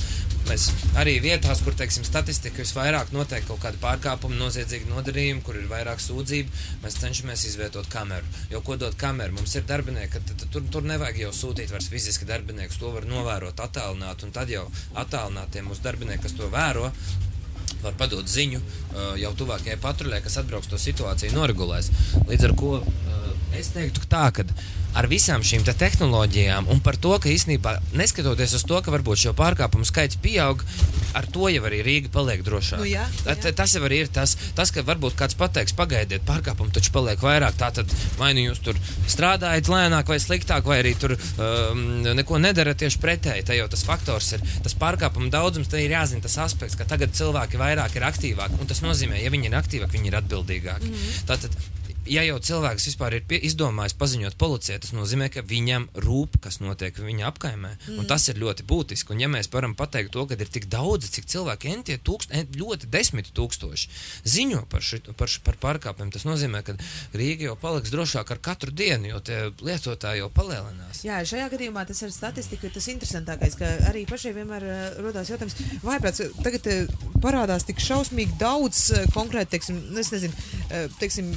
[0.48, 5.68] Mēs arī vietās, kur, teiksim, statistika visvairāk notiek kaut kāda pārkāpuma, noziedzīga nodarījuma, kur ir
[5.70, 8.26] vairāk sūdzību, mēs cenšamies izvietot kameru.
[8.52, 12.28] Jo, ko dod kameru, mums ir darbinieki, tad tur, tur nevajag jau sūtīt vairs fiziski
[12.28, 14.66] darbiniekus, to var novērot, attālināt, un tad jau
[14.98, 16.90] attālinātie mūsu darbinieki, kas to vēro,
[17.82, 18.60] var padot ziņu
[19.20, 21.90] jau tuvākajai patruļai, kas atbrauks to situāciju noregulēs.
[22.28, 22.72] Līdz ar to
[23.58, 24.46] es teiktu, ka tā, ka
[24.98, 29.22] ar visām šīm te tehnoloģijām un par to, ka īstenībā neskatoties uz to, ka varbūt
[29.24, 30.62] šo pārkāpumu skaits pieaug,
[31.16, 32.82] ar to jau arī Rīga paliek drošāka.
[32.82, 33.52] Nu, jā, jā.
[33.56, 37.56] Tas jau ir tas, tas, ka varbūt kāds pateiks, pagaidiet, pārkāpumu taču paliek vairāk.
[37.60, 38.78] Tā tad vai nu jūs tur
[39.10, 43.46] strādājat lēnāk vai sliktāk, vai arī tur um, neko nedarat tieši pretēji.
[43.48, 47.16] Tā jau tas faktors ir, tas pārkāpumu daudzums, te ir jāzina tas aspekts, ka tagad
[47.16, 48.60] cilvēki vairāk ir aktīvāki.
[48.60, 50.90] Un tas nozīmē, ja viņi ir aktīvāki, viņi ir atbildīgāki.
[50.90, 51.24] Mm -hmm.
[51.28, 51.56] Tātad
[52.12, 56.60] ja jau cilvēks vispār ir pie, izdomājis paziņot policijai, tas nozīmē, ka viņam rūp, kas
[56.62, 57.72] notiek viņa apkaimē.
[57.76, 58.00] Mm.
[58.02, 59.14] Un tas ir ļoti būtiski.
[59.14, 62.48] Un ja mēs varam pateikt to, ka ir tik daudz, cik cilvēki, entie tūkst, en,
[62.58, 63.90] ļoti desmit tūkstoši,
[64.28, 66.76] ziņo par, ši, par, ši, par pārkāpumiem, tas nozīmē, ka
[67.16, 71.02] Rīga jau paliks drošāk ar katru dienu, jo tie lietotāji jau palielinās.
[71.06, 75.56] Jā, šajā gadījumā tas ir statistika, tas interesantākais, ka arī pašai vienmēr uh, rodās jautājums,
[75.84, 80.36] vai pēc tagad uh, parādās tik šausmīgi daudz uh, konkrēti, teiksim, es nezinu,
[80.68, 81.32] uh, teiksim,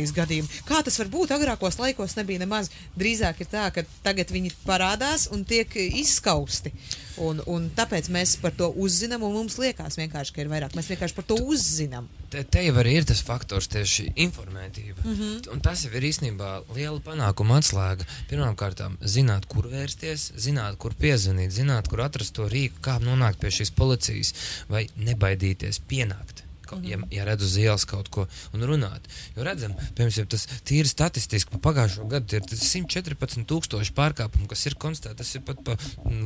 [0.00, 0.48] pedofīlijas gadījumu.
[0.68, 1.34] Kā tas var būt?
[1.34, 2.70] Agrākos laikos nebija nemaz.
[2.98, 6.72] Drīzāk ir tā, ka tagad viņi parādās un tiek izskausti.
[7.20, 10.74] Un, un tāpēc mēs par to uzzinām, un mums liekas vienkārši, ka ir vairāk.
[10.74, 12.08] Mēs vienkārši par to uzzinām.
[12.30, 15.04] Te, te jau arī ir tas faktors, tieši informētība.
[15.04, 15.52] Mm -hmm.
[15.52, 18.06] Un tas jau ir īstenībā liela panākuma atslēga.
[18.30, 23.50] Pirmkārt, zināt, kur vērsties, zināt, kur piezvanīt, zināt, kur atrast to rīku, kā nonākt pie
[23.50, 24.34] šīs policijas,
[24.68, 29.08] vai nebaidīties pienākt kaut, ja, ja redzu uz ielas kaut ko un runāt.
[29.36, 34.78] Jo redzam, piemēram, tas tīri statistiski pa pagājušo gadu ir 114 tūkstoši pārkāpumu, kas ir
[34.80, 35.18] konstatēti.
[35.20, 35.76] Tas ir pat pa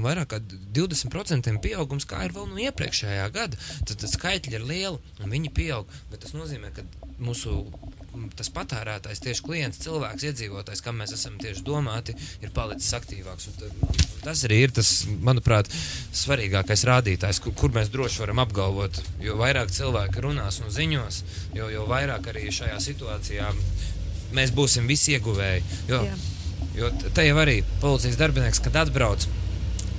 [0.04, 0.40] vairāk kā
[0.78, 3.60] 20% pieaugums, kā ir vēl no iepriekšējā gada.
[3.88, 6.86] Tad skaitļi ir lieli un viņi pieaug, bet tas nozīmē, ka
[7.22, 7.64] mūsu
[8.38, 13.50] tas patērētājs, tieši klients, cilvēks, iedzīvotājs, kam mēs esam tieši domāti, ir palicis aktīvāks.
[13.50, 13.94] Un
[14.24, 14.92] tas arī ir tas,
[15.24, 15.70] manuprāt,
[16.14, 19.00] svarīgākais rādītājs, kur, kur mēs droši varam apgalvot.
[19.24, 21.22] Jo vairāk cilvēki runās un ziņos,
[21.58, 23.50] jo, jo vairāk arī šajā situācijā
[24.34, 25.64] mēs būsim visi ieguvēji.
[25.90, 26.18] Jo, Jā.
[26.80, 29.26] jo te jau arī policijas darbinieks, kad atbrauc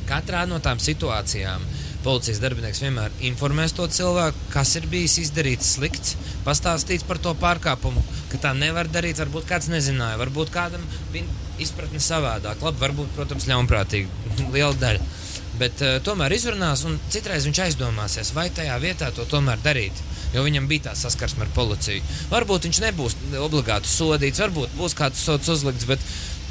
[0.10, 1.64] katrā no tām situācijām,
[2.06, 8.04] policijas darbinieks vienmēr informēs to cilvēku, kas ir bijis izdarīts slikts, pastāstīts par to pārkāpumu,
[8.32, 9.20] ka tā nevar darīt.
[9.24, 11.26] Varbūt kāds nezināja, varbūt kādam bija
[11.62, 12.62] izpratne savādāk.
[12.62, 14.10] Labi, varbūt, protams, ļaunprātīgi
[14.56, 15.14] liela daļa.
[15.56, 20.04] Bet uh, tomēr izrunās, un citreiz viņš aizdomāsies, vai tajā vietā to tomēr darīt.
[20.36, 22.04] Jo viņam bija tā saskarsme ar policiju.
[22.28, 26.04] Varbūt viņš nebūs obligāti sodīts, varbūt būs kāds sots uzlikts, bet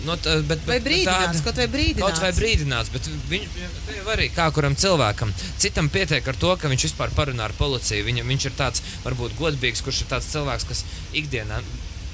[0.04, 2.04] No, tā, bet, vai brīdināts, tāda, kaut vai brīdināts.
[2.04, 5.32] Kaut vai brīdināts, bet viņš arī kā kuram cilvēkam.
[5.62, 8.04] Citam pietiek ar to, ka viņš vispār parunā ar policiju.
[8.08, 10.84] Viņa, viņš ir tāds varbūt godīgs, kurš ir tāds cilvēks, kas
[11.16, 11.62] ikdienā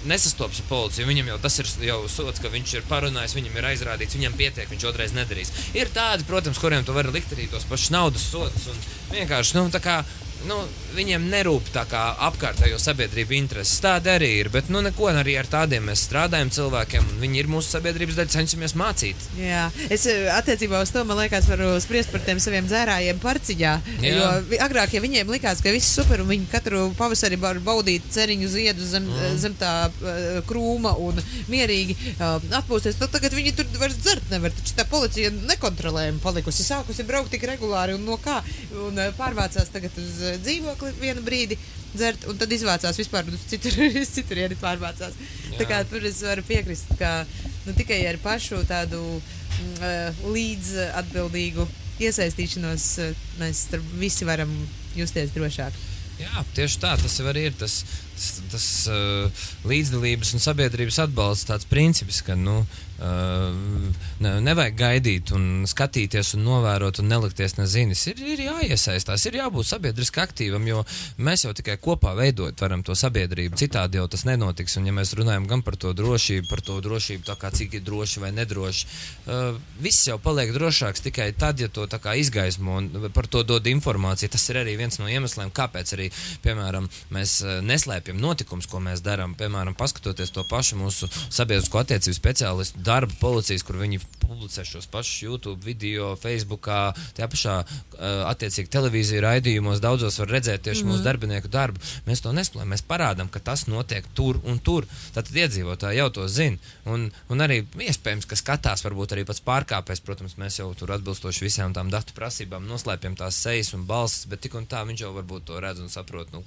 [0.08, 1.08] nesastopas ar policiju.
[1.10, 4.70] Viņam jau tas ir jau sots, ka viņš ir parunājis, viņam ir aizrādīts, viņam pietiek,
[4.70, 5.52] viņš otrreiz nedarīs.
[5.76, 8.70] Ir tādi, protams, kuriem tu vari likt arī tos pašus naudas sodus.
[9.12, 10.00] Vienkārši, nu, tā kā
[10.48, 10.56] nu,
[10.94, 13.80] viņiem nerūp tā kā apkārtējo sabiedrību intereses.
[13.82, 17.74] Tāda arī ir, bet nu, neko arī ar tādiem mēs strādājam cilvēkiem, viņi ir mūsu
[17.76, 19.26] sabiedrības daļa, cenšamies mācīt.
[19.38, 23.74] Jā, es eh, attiecībā uz to, man liekas, varu spriest par tiem saviem dzērājiem parciņā.
[24.06, 24.30] Jo
[24.64, 28.86] agrāk, ja viņiem likās, ka viss super, un viņi katru pavasari var baudīt ceriņu ziedu
[28.86, 29.36] zem, mm.
[29.40, 31.20] zem tā uh, krūma un
[31.50, 34.54] mierīgi atpūsties, tad tagad viņi tur vairs dzert nevar.
[34.56, 38.40] Taču tā policija nekontrolējama palikusi, sākusi braukt tik regulāri un no kā,
[38.86, 41.58] un pārvācās tagad uz dzīvokli vienu brīdi
[41.94, 43.76] dzert, un tad izvācās vispār uz citur,
[44.16, 45.16] citurieni pārvācās.
[45.50, 45.58] Jā.
[45.58, 47.24] Tā kā tur es varu piekrist, ka
[47.66, 51.66] nu, tikai ar pašu tādu uh, līdz atbildīgu
[52.00, 53.66] iesaistīšanos uh, mēs
[53.98, 54.52] visi varam
[54.96, 55.86] justies drošāk.
[56.20, 57.78] Jā, tieši tā, tas arī ir tas,
[58.12, 65.64] tas, tas uh, līdzdalības un sabiedrības atbalsts, tāds princips, ka nu, ne, nevajag gaidīt un
[65.68, 68.02] skatīties un novērot un nelikties nezinis.
[68.10, 70.82] Ir, ir jāiesaistās, ir jābūt sabiedriski aktīvam, jo
[71.16, 73.56] mēs jau tikai kopā veidot varam to sabiedrību.
[73.60, 74.76] Citādi jau tas nenotiks.
[74.80, 77.84] Un ja mēs runājam gan par to drošību, par to drošību, tā kā cik ir
[77.86, 78.90] droši vai nedroši,
[79.26, 81.88] uh, viss jau paliek drošāks tikai tad, ja to
[82.20, 84.32] izgaismo un par to dod informāciju.
[84.36, 86.10] Tas ir arī viens no iemesliem, kāpēc arī,
[86.44, 89.34] piemēram, mēs neslēpjam notikumus, ko mēs darām.
[89.38, 95.24] Piemēram, paskatoties to pašu mūsu sabiedrisko attiecību speciālistu darbu policijas, kur viņi publicē šos pašus
[95.24, 99.82] YouTube video, Facebookā, tajā pašā uh, attiecīgi televīziju raidījumos.
[99.82, 101.00] Daudzos var redzēt tieši mm -hmm.
[101.00, 101.82] mūsu darbinieku darbu.
[102.06, 104.86] Mēs to nespēlējam, mēs parādām, ka tas notiek tur un tur.
[105.14, 106.58] Tad iedzīvotāji jau to zina.
[106.84, 111.44] Un, un arī iespējams, ka skatās, varbūt arī pats pārkāpējs, protams, mēs jau tur atbilstoši
[111.44, 115.14] visām tām datu prasībām noslēpjam tās sejas un balsis, bet tik un tā viņš jau
[115.18, 116.32] varbūt to redz un saprot.
[116.32, 116.44] Nu,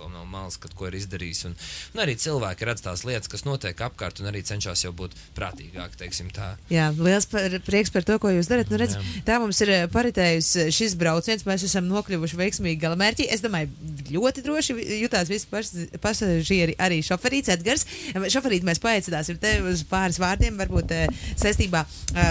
[0.00, 1.42] to no malas, kad ko ir izdarījis.
[1.48, 1.56] Un,
[1.94, 5.98] un arī cilvēki redz tās lietas, kas notiek apkārt, un arī cenšas jau būt prātīgāk.
[6.72, 8.70] Jā, liels par, prieks par to, ko jūs darat.
[8.72, 8.96] Nu, redz,
[9.26, 13.28] tā mums ir paritējis eh, šis brauciens, mēs esam nokļuvuši veiksmīgi galamērķī.
[13.34, 13.72] Es domāju,
[14.08, 15.48] ļoti droši jutās visi
[16.00, 17.86] pasažieri, arī šoferīts Edgars.
[18.32, 20.96] Šoferīt mēs paaicināsim tevi uz pāris vārdiem, varbūt
[21.40, 21.84] saistībā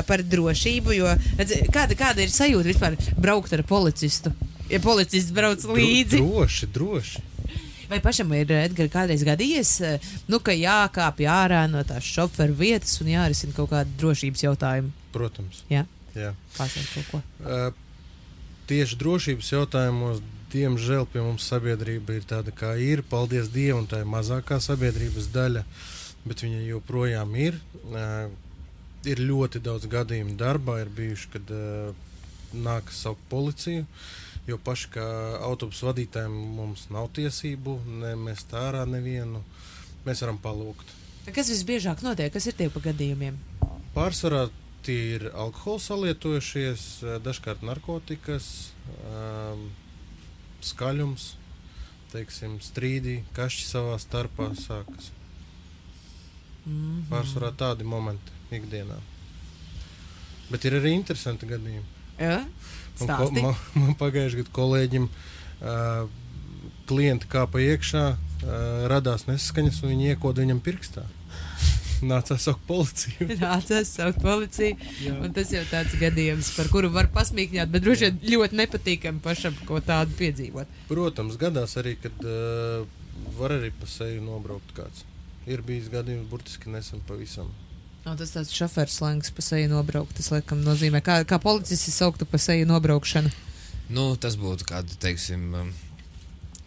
[0.09, 4.33] par drošību, jo redz, kāda, kāda ir sajūta vispār braukt ar policistu?
[4.69, 6.21] Ja policists brauc līdzi.
[6.21, 7.28] Droši, droši.
[7.89, 12.99] Vai pašam ir Edgars kādreiz gadījies, eh, nu, ka jākāpj ārā no tās šoferu vietas
[13.01, 14.91] un jārisina kaut kāda drošības jautājuma?
[15.15, 15.63] Protams.
[15.71, 16.33] Jā, Jā.
[16.57, 17.21] pasaka kaut ko.
[17.41, 17.71] Uh,
[18.69, 20.21] tieši drošības jautājumos
[20.53, 23.01] diemžēl pie mums sabiedrība ir tāda, kā ir.
[23.09, 25.65] Paldies Dievam, tā ir mazākā sabiedrības daļa,
[26.29, 27.57] bet viņa joprojām ir.
[27.89, 28.29] Uh,
[29.09, 31.93] ir ļoti daudz gadījumu darbā, ir bijuši, kad uh,
[32.53, 33.85] nākas saukt policiju.
[34.47, 35.05] Jo paši kā
[35.45, 39.43] autobusu vadītājiem mums nav tiesību nemest ārā nevienu.
[40.05, 40.95] Mēs varam palūgt.
[41.35, 42.31] Kas visbiežāk notiek?
[42.33, 43.37] Kas ir tie pa gadījumiem?
[43.93, 44.47] Pārsvarā
[44.85, 46.85] tie ir alkohola salietojušies,
[47.25, 48.71] dažkārt narkotikas,
[49.03, 49.67] um,
[50.65, 51.33] skaļums,
[52.13, 55.11] teiksim, strīdi, kašķi savā starpā sākas.
[56.65, 57.05] Mm -hmm.
[57.11, 58.97] Pārsvarā tādi momenti ikdienā.
[60.49, 61.85] Bet ir arī interesanti gadījumi.
[62.19, 62.45] Ja?
[62.99, 66.09] Ko, man, man pagājušajā gadā kolēģim uh,
[66.89, 68.59] klienti kāpa iekšā, uh,
[68.91, 71.05] radās nesaskaņas un viņi iekoda viņam pirkstā.
[71.99, 73.27] Nācās saukt policiju.
[73.41, 74.77] Nācās saukt policiju.
[75.35, 79.81] Tas jau tāds gadījums, par kuru var pasmīkņāt, bet droši vien ļoti nepatīkami pašam ko
[79.83, 80.79] tādu piedzīvot.
[80.87, 82.85] Protams, gadās arī, kad uh,
[83.39, 85.03] var arī pa seju nobraukt kāds.
[85.49, 87.51] Ir bijis gadījums burtiski nesen pavisam.
[88.09, 90.15] No, tas tāds šoferis slēgts pa seju nobraukt.
[90.17, 93.29] Tas, laikam, nozīmē, kā, kā policists sauktu pa seju nobraukšanu.
[93.93, 95.67] Nu, tas būtu kāda, teiksim, um,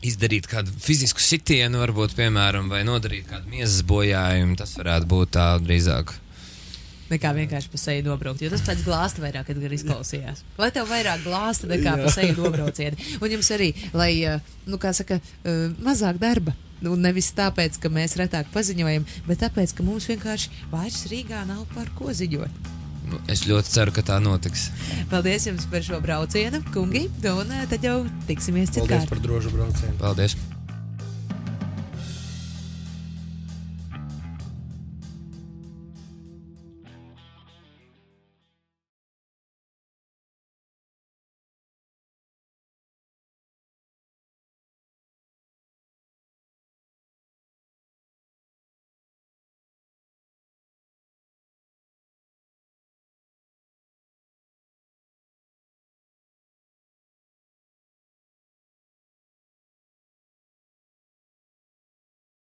[0.06, 4.54] izdarīt kādu fizisku sitienu, varbūt, piemēram, vai nodarīt kādu miesas bojājumu.
[4.60, 6.14] Tas varētu būt tā drīzāk.
[7.12, 10.44] Nekā vienkārši pa seju nobraukt, jo tas pēc glāsta vairāk izklausījās.
[10.58, 12.96] Lai tev vairāk glāsta nekā pa seju nobraucieni.
[13.20, 16.56] Un jums arī, lai, uh, nu, kā saka, uh, mazāk darba.
[16.82, 21.62] Nu, nevis tāpēc, ka mēs retāk paziņojam, bet tāpēc, ka mums vienkārši vairs Rīgā nav
[21.76, 22.72] par ko ziņot.
[23.12, 24.70] Nu, es ļoti ceru, ka tā notiks.
[25.12, 27.04] Paldies jums par šo braucienu, kungi,
[27.34, 28.00] un eh, tad jau
[28.30, 29.04] tiksimies citkārt.
[29.04, 29.94] Paldies par drošu braucienu.
[30.00, 30.38] Paldies!